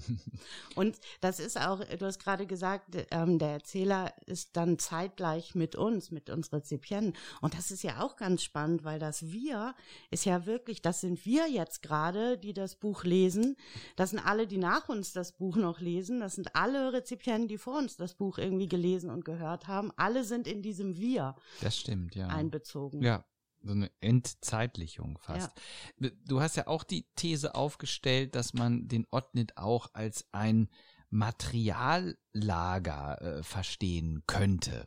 [0.75, 5.77] Und das ist auch, du hast gerade gesagt, ähm, der Erzähler ist dann zeitgleich mit
[5.77, 7.15] uns, mit uns Rezipienten.
[7.41, 9.75] Und das ist ja auch ganz spannend, weil das Wir
[10.11, 13.57] ist ja wirklich, das sind wir jetzt gerade, die das Buch lesen.
[13.97, 16.21] Das sind alle, die nach uns das Buch noch lesen.
[16.21, 19.91] Das sind alle Rezipienten, die vor uns das Buch irgendwie gelesen und gehört haben.
[19.97, 22.29] Alle sind in diesem Wir Das stimmt, ja.
[22.49, 23.03] Einbezogen.
[23.03, 23.25] Ja,
[23.63, 25.51] so eine Entzeitlichung fast.
[26.27, 30.69] Du hast ja auch die These aufgestellt, dass man den Otnit auch als ein
[31.11, 34.87] Materiallager äh, verstehen könnte.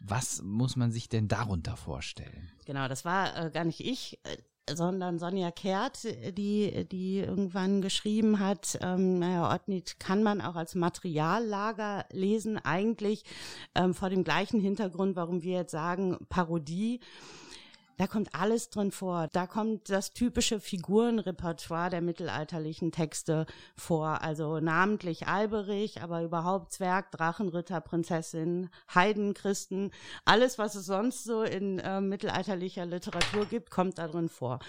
[0.00, 2.50] Was muss man sich denn darunter vorstellen?
[2.64, 4.38] Genau, das war äh, gar nicht ich, äh,
[4.74, 6.04] sondern Sonja Kehrt,
[6.36, 13.24] die, die irgendwann geschrieben hat, ähm, naja, Otnit kann man auch als Materiallager lesen, eigentlich
[13.74, 17.00] ähm, vor dem gleichen Hintergrund, warum wir jetzt sagen, Parodie.
[17.98, 19.26] Da kommt alles drin vor.
[19.32, 23.44] Da kommt das typische Figurenrepertoire der mittelalterlichen Texte
[23.76, 24.22] vor.
[24.22, 29.90] Also namentlich Alberich, aber überhaupt Zwerg, Drachen, Ritter, Prinzessin, Heiden, Christen.
[30.24, 34.60] Alles, was es sonst so in äh, mittelalterlicher Literatur gibt, kommt da drin vor.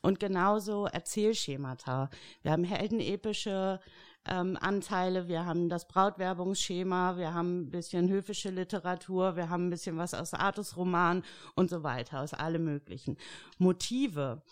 [0.00, 2.08] Und genauso Erzählschemata.
[2.40, 3.80] Wir haben heldenepische
[4.28, 5.28] ähm, Anteile.
[5.28, 10.14] Wir haben das Brautwerbungsschema, wir haben ein bisschen höfische Literatur, wir haben ein bisschen was
[10.14, 11.24] aus Artusroman
[11.54, 13.16] und so weiter, aus allem möglichen.
[13.58, 14.42] Motive.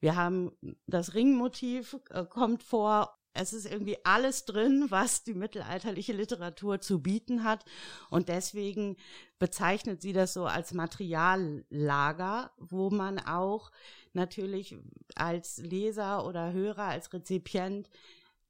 [0.00, 0.52] Wir haben
[0.86, 7.02] das Ringmotiv äh, kommt vor es ist irgendwie alles drin, was die mittelalterliche Literatur zu
[7.02, 7.64] bieten hat.
[8.08, 8.96] Und deswegen
[9.40, 13.72] bezeichnet sie das so als Materiallager, wo man auch
[14.12, 14.76] natürlich
[15.16, 17.90] als Leser oder Hörer, als Rezipient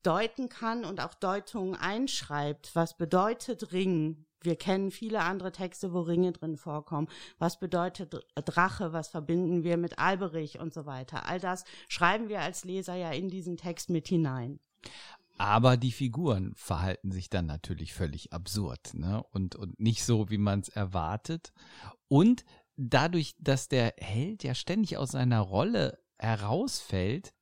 [0.07, 2.75] deuten kann und auch Deutungen einschreibt.
[2.75, 4.27] Was bedeutet Ring?
[4.43, 7.09] Wir kennen viele andere Texte, wo Ringe drin vorkommen.
[7.39, 8.93] Was bedeutet Drache?
[8.93, 11.27] Was verbinden wir mit Alberich und so weiter?
[11.27, 14.61] All das schreiben wir als Leser ja in diesen Text mit hinein.
[15.39, 19.25] Aber die Figuren verhalten sich dann natürlich völlig absurd ne?
[19.33, 21.53] und, und nicht so, wie man es erwartet.
[22.09, 22.45] Und
[22.77, 27.35] dadurch, dass der Held ja ständig aus seiner Rolle herausfällt,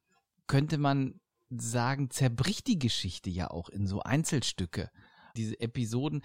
[0.47, 1.21] könnte man
[1.61, 4.91] sagen, zerbricht die Geschichte ja auch in so Einzelstücke.
[5.35, 6.23] Diese Episoden.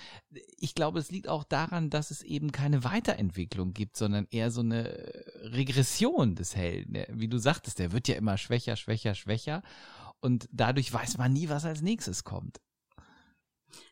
[0.57, 4.59] Ich glaube, es liegt auch daran, dass es eben keine Weiterentwicklung gibt, sondern eher so
[4.59, 7.05] eine Regression des Helden.
[7.09, 9.63] Wie du sagtest, der wird ja immer schwächer, schwächer, schwächer.
[10.19, 12.59] Und dadurch weiß man nie, was als nächstes kommt.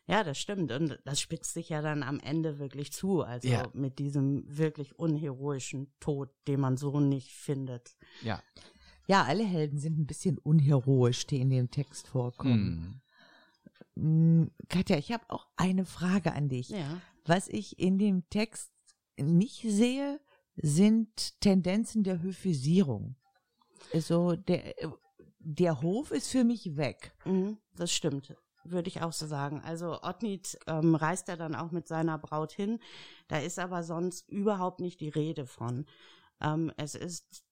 [0.06, 0.72] Ja, das stimmt.
[0.72, 3.22] Und das spitzt sich ja dann am Ende wirklich zu.
[3.22, 3.68] Also ja.
[3.72, 7.96] mit diesem wirklich unheroischen Tod, den man so nicht findet.
[8.22, 8.42] Ja.
[9.06, 13.00] Ja, alle Helden sind ein bisschen unheroisch, die in dem Text vorkommen.
[13.96, 14.50] Hm.
[14.68, 16.68] Katja, ich habe auch eine Frage an dich.
[16.68, 17.00] Ja.
[17.24, 18.70] Was ich in dem Text
[19.16, 20.20] nicht sehe,
[20.56, 23.16] sind Tendenzen der Höfisierung.
[23.94, 24.74] Also der,
[25.38, 27.14] der Hof ist für mich weg.
[27.24, 28.36] Mhm, das stimmt
[28.70, 29.60] würde ich auch so sagen.
[29.64, 32.78] Also Otnit ähm, reist er dann auch mit seiner Braut hin.
[33.28, 35.86] Da ist aber sonst überhaupt nicht die Rede von.
[36.40, 37.44] Ähm, es ist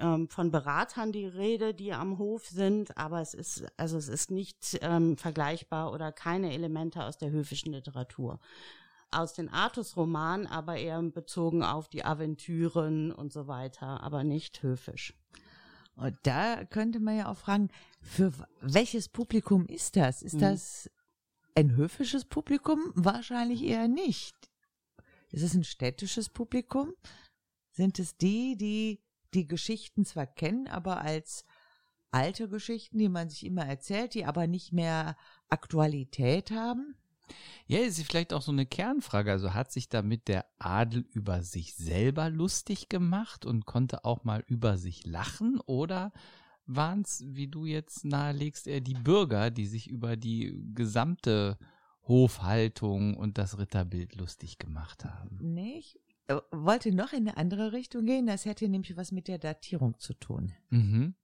[0.00, 4.30] ähm, von Beratern die Rede, die am Hof sind, aber es ist, also es ist
[4.30, 8.40] nicht ähm, vergleichbar oder keine Elemente aus der höfischen Literatur.
[9.10, 15.14] Aus den Artus-Romanen, aber eher bezogen auf die Aventüren und so weiter, aber nicht höfisch.
[15.96, 17.68] Und da könnte man ja auch fragen,
[18.00, 20.22] für welches Publikum ist das?
[20.22, 20.40] Ist mhm.
[20.40, 20.90] das
[21.54, 22.92] ein höfisches Publikum?
[22.94, 24.34] Wahrscheinlich eher nicht.
[25.30, 26.92] Ist es ein städtisches Publikum?
[27.70, 29.00] Sind es die, die
[29.34, 31.44] die Geschichten zwar kennen, aber als
[32.10, 35.16] alte Geschichten, die man sich immer erzählt, die aber nicht mehr
[35.48, 36.96] Aktualität haben?
[37.66, 39.32] Ja, ist vielleicht auch so eine Kernfrage.
[39.32, 44.44] Also hat sich damit der Adel über sich selber lustig gemacht und konnte auch mal
[44.46, 45.58] über sich lachen?
[45.60, 46.12] Oder
[46.66, 51.58] waren es, wie du jetzt nahelegst, eher die Bürger, die sich über die gesamte
[52.06, 55.38] Hofhaltung und das Ritterbild lustig gemacht haben?
[55.40, 56.03] Nee, ich äh,
[56.50, 58.26] wollte noch in eine andere Richtung gehen.
[58.26, 60.52] Das hätte nämlich was mit der Datierung zu tun.
[60.70, 61.14] Mhm.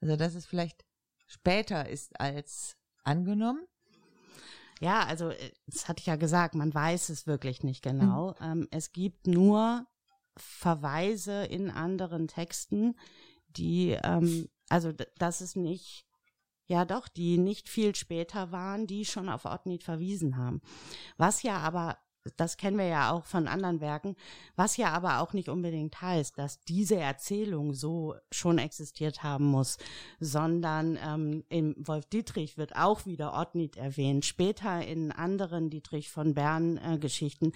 [0.00, 0.84] Also, dass es vielleicht
[1.26, 3.66] später ist als angenommen.
[4.80, 8.34] Ja, also, äh, das hatte ich ja gesagt, man weiß es wirklich nicht genau.
[8.40, 8.46] Mhm.
[8.46, 9.86] Ähm, es gibt nur
[10.36, 12.96] Verweise in anderen Texten,
[13.48, 16.06] die, ähm, also, dass es nicht
[16.66, 20.60] ja doch, die nicht viel später waren, die schon auf Otnit verwiesen haben.
[21.16, 21.98] Was ja aber
[22.36, 24.16] das kennen wir ja auch von anderen Werken,
[24.56, 29.78] was ja aber auch nicht unbedingt heißt, dass diese Erzählung so schon existiert haben muss,
[30.20, 34.24] sondern ähm, im Wolf Dietrich wird auch wieder Ottnit erwähnt.
[34.24, 37.52] Später in anderen Dietrich von Bern äh, Geschichten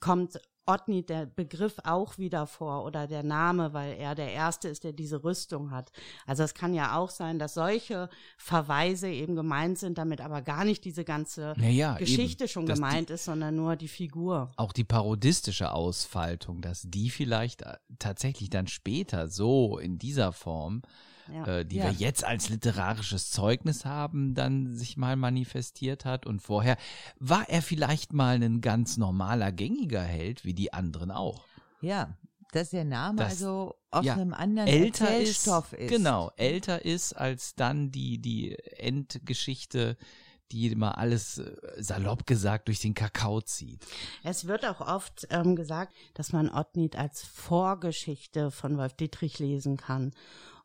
[0.00, 4.84] kommt Otni der Begriff auch wieder vor oder der Name, weil er der Erste ist,
[4.84, 5.90] der diese Rüstung hat.
[6.26, 8.08] Also es kann ja auch sein, dass solche
[8.38, 13.08] Verweise eben gemeint sind, damit aber gar nicht diese ganze ja, Geschichte eben, schon gemeint
[13.08, 14.52] die, ist, sondern nur die Figur.
[14.56, 20.82] Auch die parodistische Ausfaltung, dass die vielleicht äh, tatsächlich dann später so in dieser Form
[21.30, 21.46] ja.
[21.46, 21.84] äh, die ja.
[21.84, 26.26] wir jetzt als literarisches Zeugnis haben, dann sich mal manifestiert hat.
[26.26, 26.76] Und vorher
[27.18, 31.44] war er vielleicht mal ein ganz normaler, gängiger Held, wie die anderen auch.
[31.80, 32.16] Ja,
[32.52, 35.88] dass der Name das, also auf ja, einem anderen älter ist, ist.
[35.88, 39.96] Genau, älter ist als dann die, die Endgeschichte
[40.52, 43.84] die immer alles äh, salopp gesagt durch den Kakao zieht.
[44.22, 49.76] Es wird auch oft ähm, gesagt, dass man Ottnit als Vorgeschichte von Wolf Dietrich lesen
[49.76, 50.12] kann.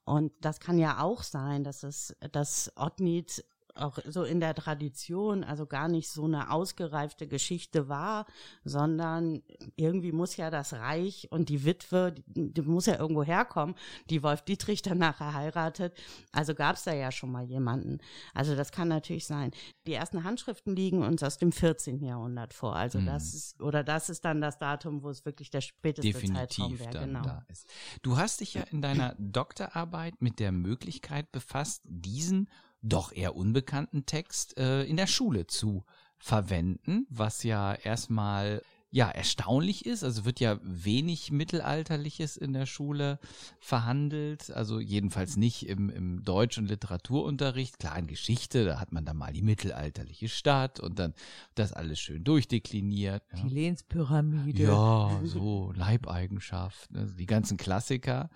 [0.07, 3.43] Und das kann ja auch sein, dass es, dass Otnit
[3.77, 8.25] auch so in der Tradition, also gar nicht so eine ausgereifte Geschichte war,
[8.63, 9.41] sondern
[9.75, 13.75] irgendwie muss ja das Reich und die Witwe, die, die muss ja irgendwo herkommen,
[14.09, 15.93] die Wolf Dietrich dann nachher heiratet.
[16.31, 17.99] Also gab es da ja schon mal jemanden.
[18.33, 19.51] Also das kann natürlich sein.
[19.85, 22.03] Die ersten Handschriften liegen uns aus dem 14.
[22.03, 22.75] Jahrhundert vor.
[22.75, 23.05] Also mhm.
[23.07, 26.79] das ist, oder das ist dann das Datum, wo es wirklich der späteste Definitiv Zeitraum
[26.79, 27.05] wäre.
[27.05, 27.21] Genau.
[27.21, 27.67] Da ist.
[28.01, 32.49] Du hast dich ja in deiner Doktorarbeit mit der Möglichkeit befasst, diesen
[32.81, 35.85] doch eher unbekannten Text äh, in der Schule zu
[36.17, 40.03] verwenden, was ja erstmal ja erstaunlich ist.
[40.03, 43.19] Also wird ja wenig Mittelalterliches in der Schule
[43.59, 44.51] verhandelt.
[44.51, 47.79] Also jedenfalls nicht im, im Deutsch- und Literaturunterricht.
[47.79, 51.13] Klar, in Geschichte, da hat man dann mal die mittelalterliche Stadt und dann
[51.55, 53.23] das alles schön durchdekliniert.
[53.33, 53.43] Ja.
[53.43, 54.63] Die Lehnspyramide.
[54.63, 58.29] Ja, so Leibeigenschaften, also die ganzen Klassiker.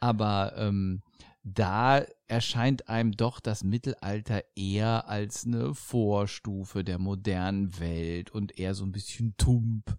[0.00, 1.02] Aber ähm,
[1.44, 8.74] da erscheint einem doch das Mittelalter eher als eine Vorstufe der modernen Welt und eher
[8.74, 9.96] so ein bisschen tump.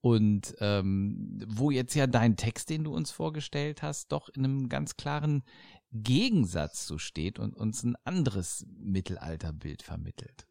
[0.00, 4.68] Und ähm, wo jetzt ja dein Text, den du uns vorgestellt hast, doch in einem
[4.68, 5.42] ganz klaren
[5.90, 10.46] Gegensatz so steht und uns ein anderes Mittelalterbild vermittelt.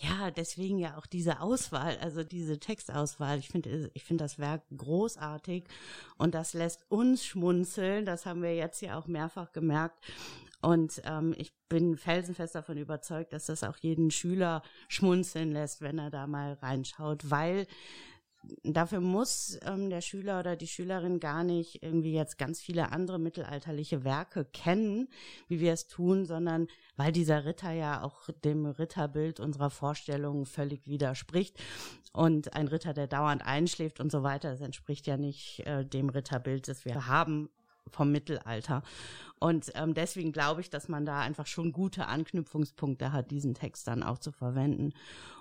[0.00, 3.38] Ja, deswegen ja auch diese Auswahl, also diese Textauswahl.
[3.40, 5.64] Ich finde, ich finde das Werk großartig
[6.16, 8.06] und das lässt uns schmunzeln.
[8.06, 9.98] Das haben wir jetzt ja auch mehrfach gemerkt.
[10.60, 15.98] Und ähm, ich bin felsenfest davon überzeugt, dass das auch jeden Schüler schmunzeln lässt, wenn
[15.98, 17.66] er da mal reinschaut, weil
[18.62, 23.18] dafür muss ähm, der Schüler oder die Schülerin gar nicht irgendwie jetzt ganz viele andere
[23.18, 25.08] mittelalterliche Werke kennen,
[25.48, 30.86] wie wir es tun, sondern weil dieser Ritter ja auch dem Ritterbild unserer Vorstellungen völlig
[30.86, 31.58] widerspricht.
[32.12, 36.08] Und ein Ritter, der dauernd einschläft und so weiter, das entspricht ja nicht äh, dem
[36.08, 37.50] Ritterbild, das wir haben
[37.90, 38.82] vom Mittelalter.
[39.40, 43.86] Und ähm, deswegen glaube ich, dass man da einfach schon gute Anknüpfungspunkte hat, diesen Text
[43.86, 44.92] dann auch zu verwenden.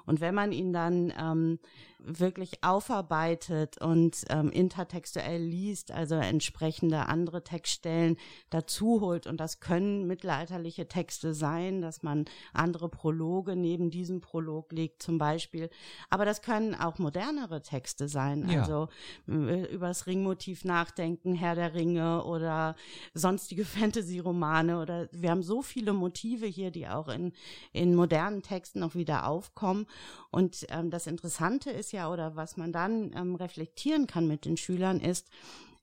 [0.08, 1.60] Und wenn man ihn dann ähm,
[2.00, 8.16] wirklich aufarbeitet und ähm, intertextuell liest, also entsprechende andere Textstellen
[8.50, 12.24] dazu holt, und das können mittelalterliche Texte sein, dass man
[12.54, 15.70] andere Prologe neben diesem Prolog legt zum Beispiel,
[16.10, 18.62] aber das können auch modernere Texte sein, ja.
[18.62, 18.88] also
[19.28, 22.76] äh, über das Ringmotiv nachdenken, Herr der Ringe oder
[23.14, 27.32] sonstige Fantasy-Romane oder wir haben so viele Motive hier, die auch in,
[27.72, 29.88] in modernen Texten noch wieder aufkommen.
[30.30, 34.58] Und ähm, das Interessante ist ja, oder was man dann ähm, reflektieren kann mit den
[34.58, 35.30] Schülern, ist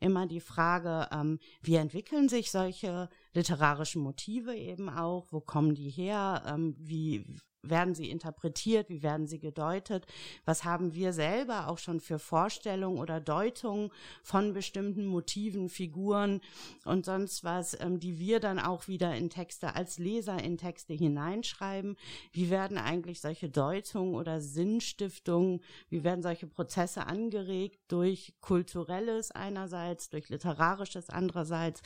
[0.01, 5.89] immer die Frage, ähm, wie entwickeln sich solche literarischen Motive eben auch, wo kommen die
[5.89, 7.25] her, ähm, wie,
[7.69, 10.07] werden sie interpretiert, wie werden sie gedeutet,
[10.45, 13.91] was haben wir selber auch schon für Vorstellungen oder Deutungen
[14.23, 16.41] von bestimmten Motiven, Figuren
[16.85, 20.95] und sonst was, ähm, die wir dann auch wieder in Texte als Leser in Texte
[20.95, 21.97] hineinschreiben.
[22.33, 30.11] Wie werden eigentlich solche Deutungen oder Sinnstiftungen, wie werden solche Prozesse angeregt durch kulturelles einerseits,
[30.11, 31.83] durch literarisches andererseits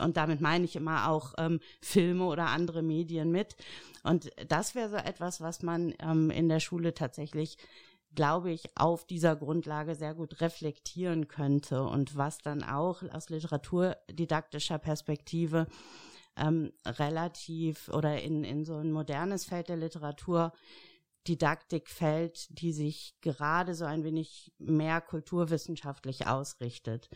[0.00, 3.56] und damit meine ich immer auch ähm, Filme oder andere Medien mit.
[4.02, 7.58] Und das wäre so etwas, was man ähm, in der Schule tatsächlich
[8.14, 14.78] glaube ich, auf dieser Grundlage sehr gut reflektieren könnte und was dann auch aus literaturdidaktischer
[14.78, 15.68] Perspektive
[16.36, 23.74] ähm, relativ oder in, in so ein modernes Feld der Literaturdidaktik fällt, die sich gerade
[23.74, 27.08] so ein wenig mehr kulturwissenschaftlich ausrichtet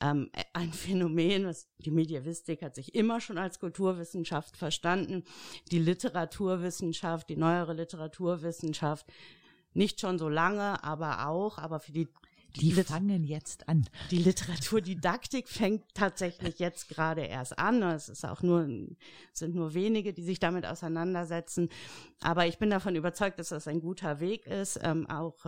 [0.00, 5.24] ähm, ein Phänomen, was die Mediavistik hat sich immer schon als Kulturwissenschaft verstanden,
[5.70, 9.06] die Literaturwissenschaft, die neuere Literaturwissenschaft,
[9.74, 12.08] nicht schon so lange, aber auch, aber für die
[12.56, 13.86] die Lit fangen jetzt an.
[14.10, 17.82] Die Literaturdidaktik fängt tatsächlich jetzt gerade erst an.
[17.82, 18.66] Es ist auch nur,
[19.32, 21.68] sind nur wenige, die sich damit auseinandersetzen.
[22.20, 25.46] Aber ich bin davon überzeugt, dass das ein guter Weg ist, ähm, auch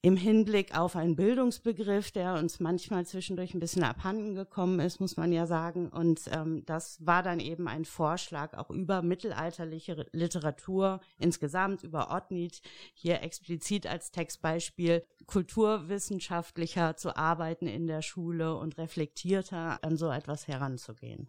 [0.00, 5.16] im Hinblick auf einen Bildungsbegriff, der uns manchmal zwischendurch ein bisschen abhanden gekommen ist, muss
[5.16, 5.88] man ja sagen.
[5.88, 12.62] Und ähm, das war dann eben ein Vorschlag auch über mittelalterliche Literatur insgesamt, über Ottnit,
[12.94, 20.48] hier explizit als Textbeispiel, kulturwissenschaftlicher zu arbeiten in der Schule und reflektierter an so etwas
[20.48, 21.28] heranzugehen.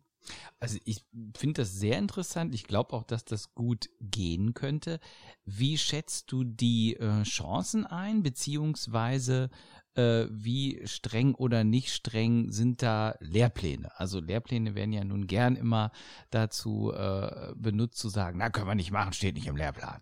[0.60, 1.04] Also ich
[1.36, 2.54] finde das sehr interessant.
[2.56, 5.00] Ich glaube auch, dass das gut gehen könnte.
[5.46, 9.50] Wie schätzt du die äh, Chancen ein, beziehungsweise
[9.96, 13.92] äh, wie streng oder nicht streng sind da Lehrpläne?
[14.00, 15.92] Also Lehrpläne werden ja nun gern immer
[16.30, 20.02] dazu äh, benutzt zu sagen, na können wir nicht machen, steht nicht im Lehrplan.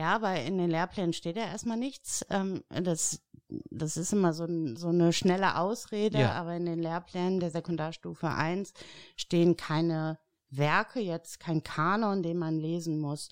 [0.00, 2.24] Ja, aber in den Lehrplänen steht ja erstmal nichts.
[2.30, 3.20] Ähm, das,
[3.70, 6.32] das ist immer so, so eine schnelle Ausrede, ja.
[6.32, 8.72] aber in den Lehrplänen der Sekundarstufe 1
[9.16, 13.28] stehen keine Werke, jetzt kein Kanon, den man lesen muss.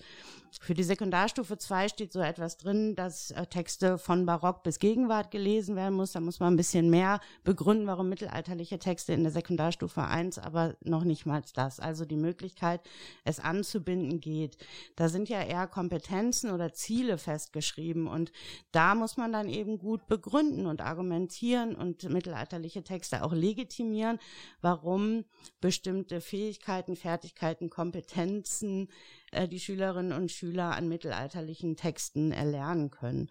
[0.59, 5.31] Für die Sekundarstufe 2 steht so etwas drin, dass äh, Texte von Barock bis Gegenwart
[5.31, 6.13] gelesen werden muss.
[6.13, 10.75] Da muss man ein bisschen mehr begründen, warum mittelalterliche Texte in der Sekundarstufe 1, aber
[10.81, 11.79] noch nicht mal das.
[11.79, 12.81] Also die Möglichkeit,
[13.23, 14.57] es anzubinden geht.
[14.95, 18.31] Da sind ja eher Kompetenzen oder Ziele festgeschrieben und
[18.71, 24.19] da muss man dann eben gut begründen und argumentieren und mittelalterliche Texte auch legitimieren,
[24.61, 25.25] warum
[25.61, 28.89] bestimmte Fähigkeiten, Fertigkeiten, Kompetenzen
[29.31, 33.29] äh, die Schülerinnen und Schüler an mittelalterlichen Texten erlernen können.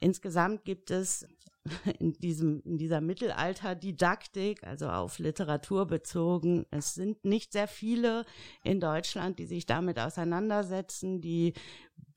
[0.00, 1.26] Insgesamt gibt es
[1.98, 8.24] in diesem, in dieser Mittelalterdidaktik, also auf Literatur bezogen, es sind nicht sehr viele
[8.62, 11.54] in Deutschland, die sich damit auseinandersetzen, die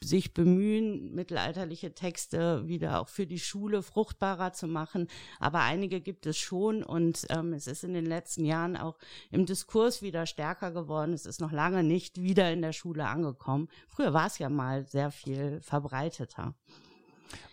[0.04, 5.08] sich bemühen, mittelalterliche Texte wieder auch für die Schule fruchtbarer zu machen.
[5.40, 8.98] Aber einige gibt es schon und ähm, es ist in den letzten Jahren auch
[9.30, 11.14] im Diskurs wieder stärker geworden.
[11.14, 13.68] Es ist noch lange nicht wieder in der Schule angekommen.
[13.88, 16.56] Früher war es ja mal sehr viel verbreiteter.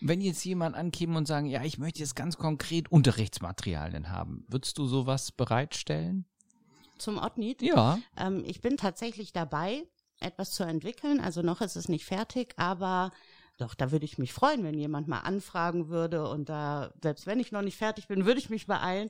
[0.01, 4.77] Wenn jetzt jemand ankäme und sagen, ja, ich möchte jetzt ganz konkret Unterrichtsmaterialien haben, würdest
[4.77, 6.25] du sowas bereitstellen?
[6.97, 7.61] Zum Otnit?
[7.61, 7.99] Ja.
[8.17, 9.83] Ähm, ich bin tatsächlich dabei
[10.19, 11.19] etwas zu entwickeln.
[11.19, 13.11] Also noch ist es nicht fertig, aber
[13.57, 17.39] doch, da würde ich mich freuen, wenn jemand mal anfragen würde und da, selbst wenn
[17.39, 19.09] ich noch nicht fertig bin, würde ich mich beeilen,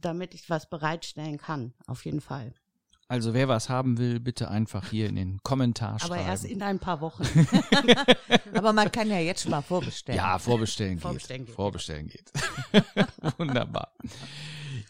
[0.00, 1.74] damit ich was bereitstellen kann.
[1.86, 2.54] Auf jeden Fall.
[3.12, 6.14] Also wer was haben will, bitte einfach hier in den Kommentar schreiben.
[6.14, 7.24] Aber erst in ein paar Wochen.
[8.54, 10.16] Aber man kann ja jetzt schon mal vorbestellen.
[10.16, 11.02] Ja, vorbestellen geht.
[11.02, 11.54] Vorbestellen geht.
[11.54, 12.32] Vorbestellen geht.
[13.38, 13.92] Wunderbar.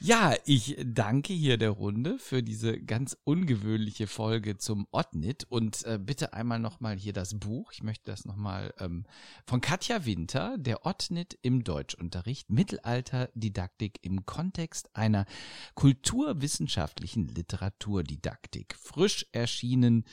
[0.01, 5.99] Ja, ich danke hier der Runde für diese ganz ungewöhnliche Folge zum Otnit und äh,
[5.99, 7.73] bitte einmal nochmal hier das Buch.
[7.73, 9.05] Ich möchte das nochmal ähm,
[9.47, 15.27] von Katja Winter, der Otnit im Deutschunterricht, Mittelalterdidaktik im Kontext einer
[15.75, 18.75] kulturwissenschaftlichen Literaturdidaktik.
[18.77, 20.05] Frisch erschienen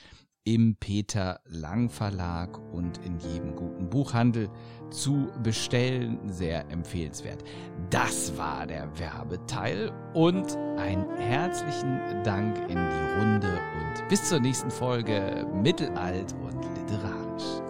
[0.54, 4.50] im Peter Lang Verlag und in jedem guten Buchhandel
[4.90, 6.18] zu bestellen.
[6.28, 7.44] Sehr empfehlenswert.
[7.92, 14.72] Das war der Werbeteil und einen herzlichen Dank in die Runde und bis zur nächsten
[14.72, 17.62] Folge Mittelalt und literarisch.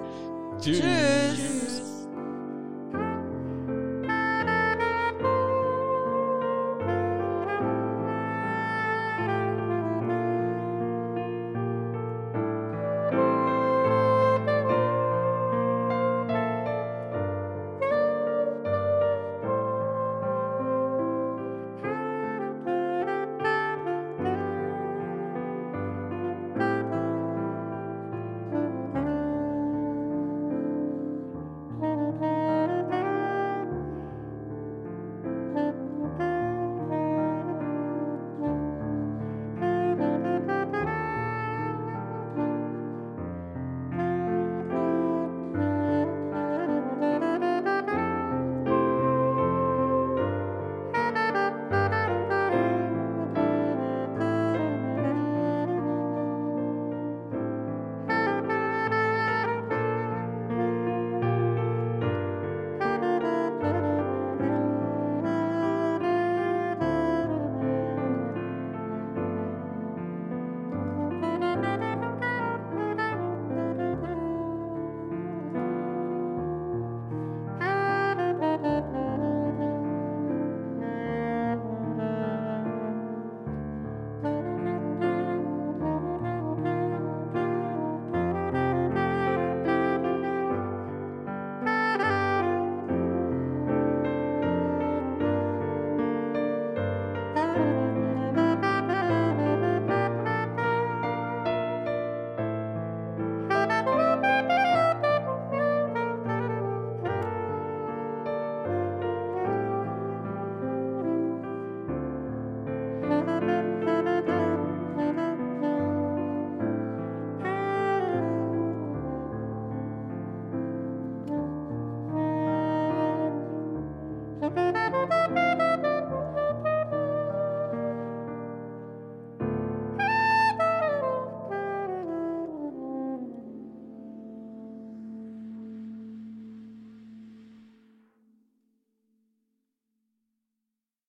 [0.61, 0.79] Tschüss.
[0.79, 1.78] Tschüss.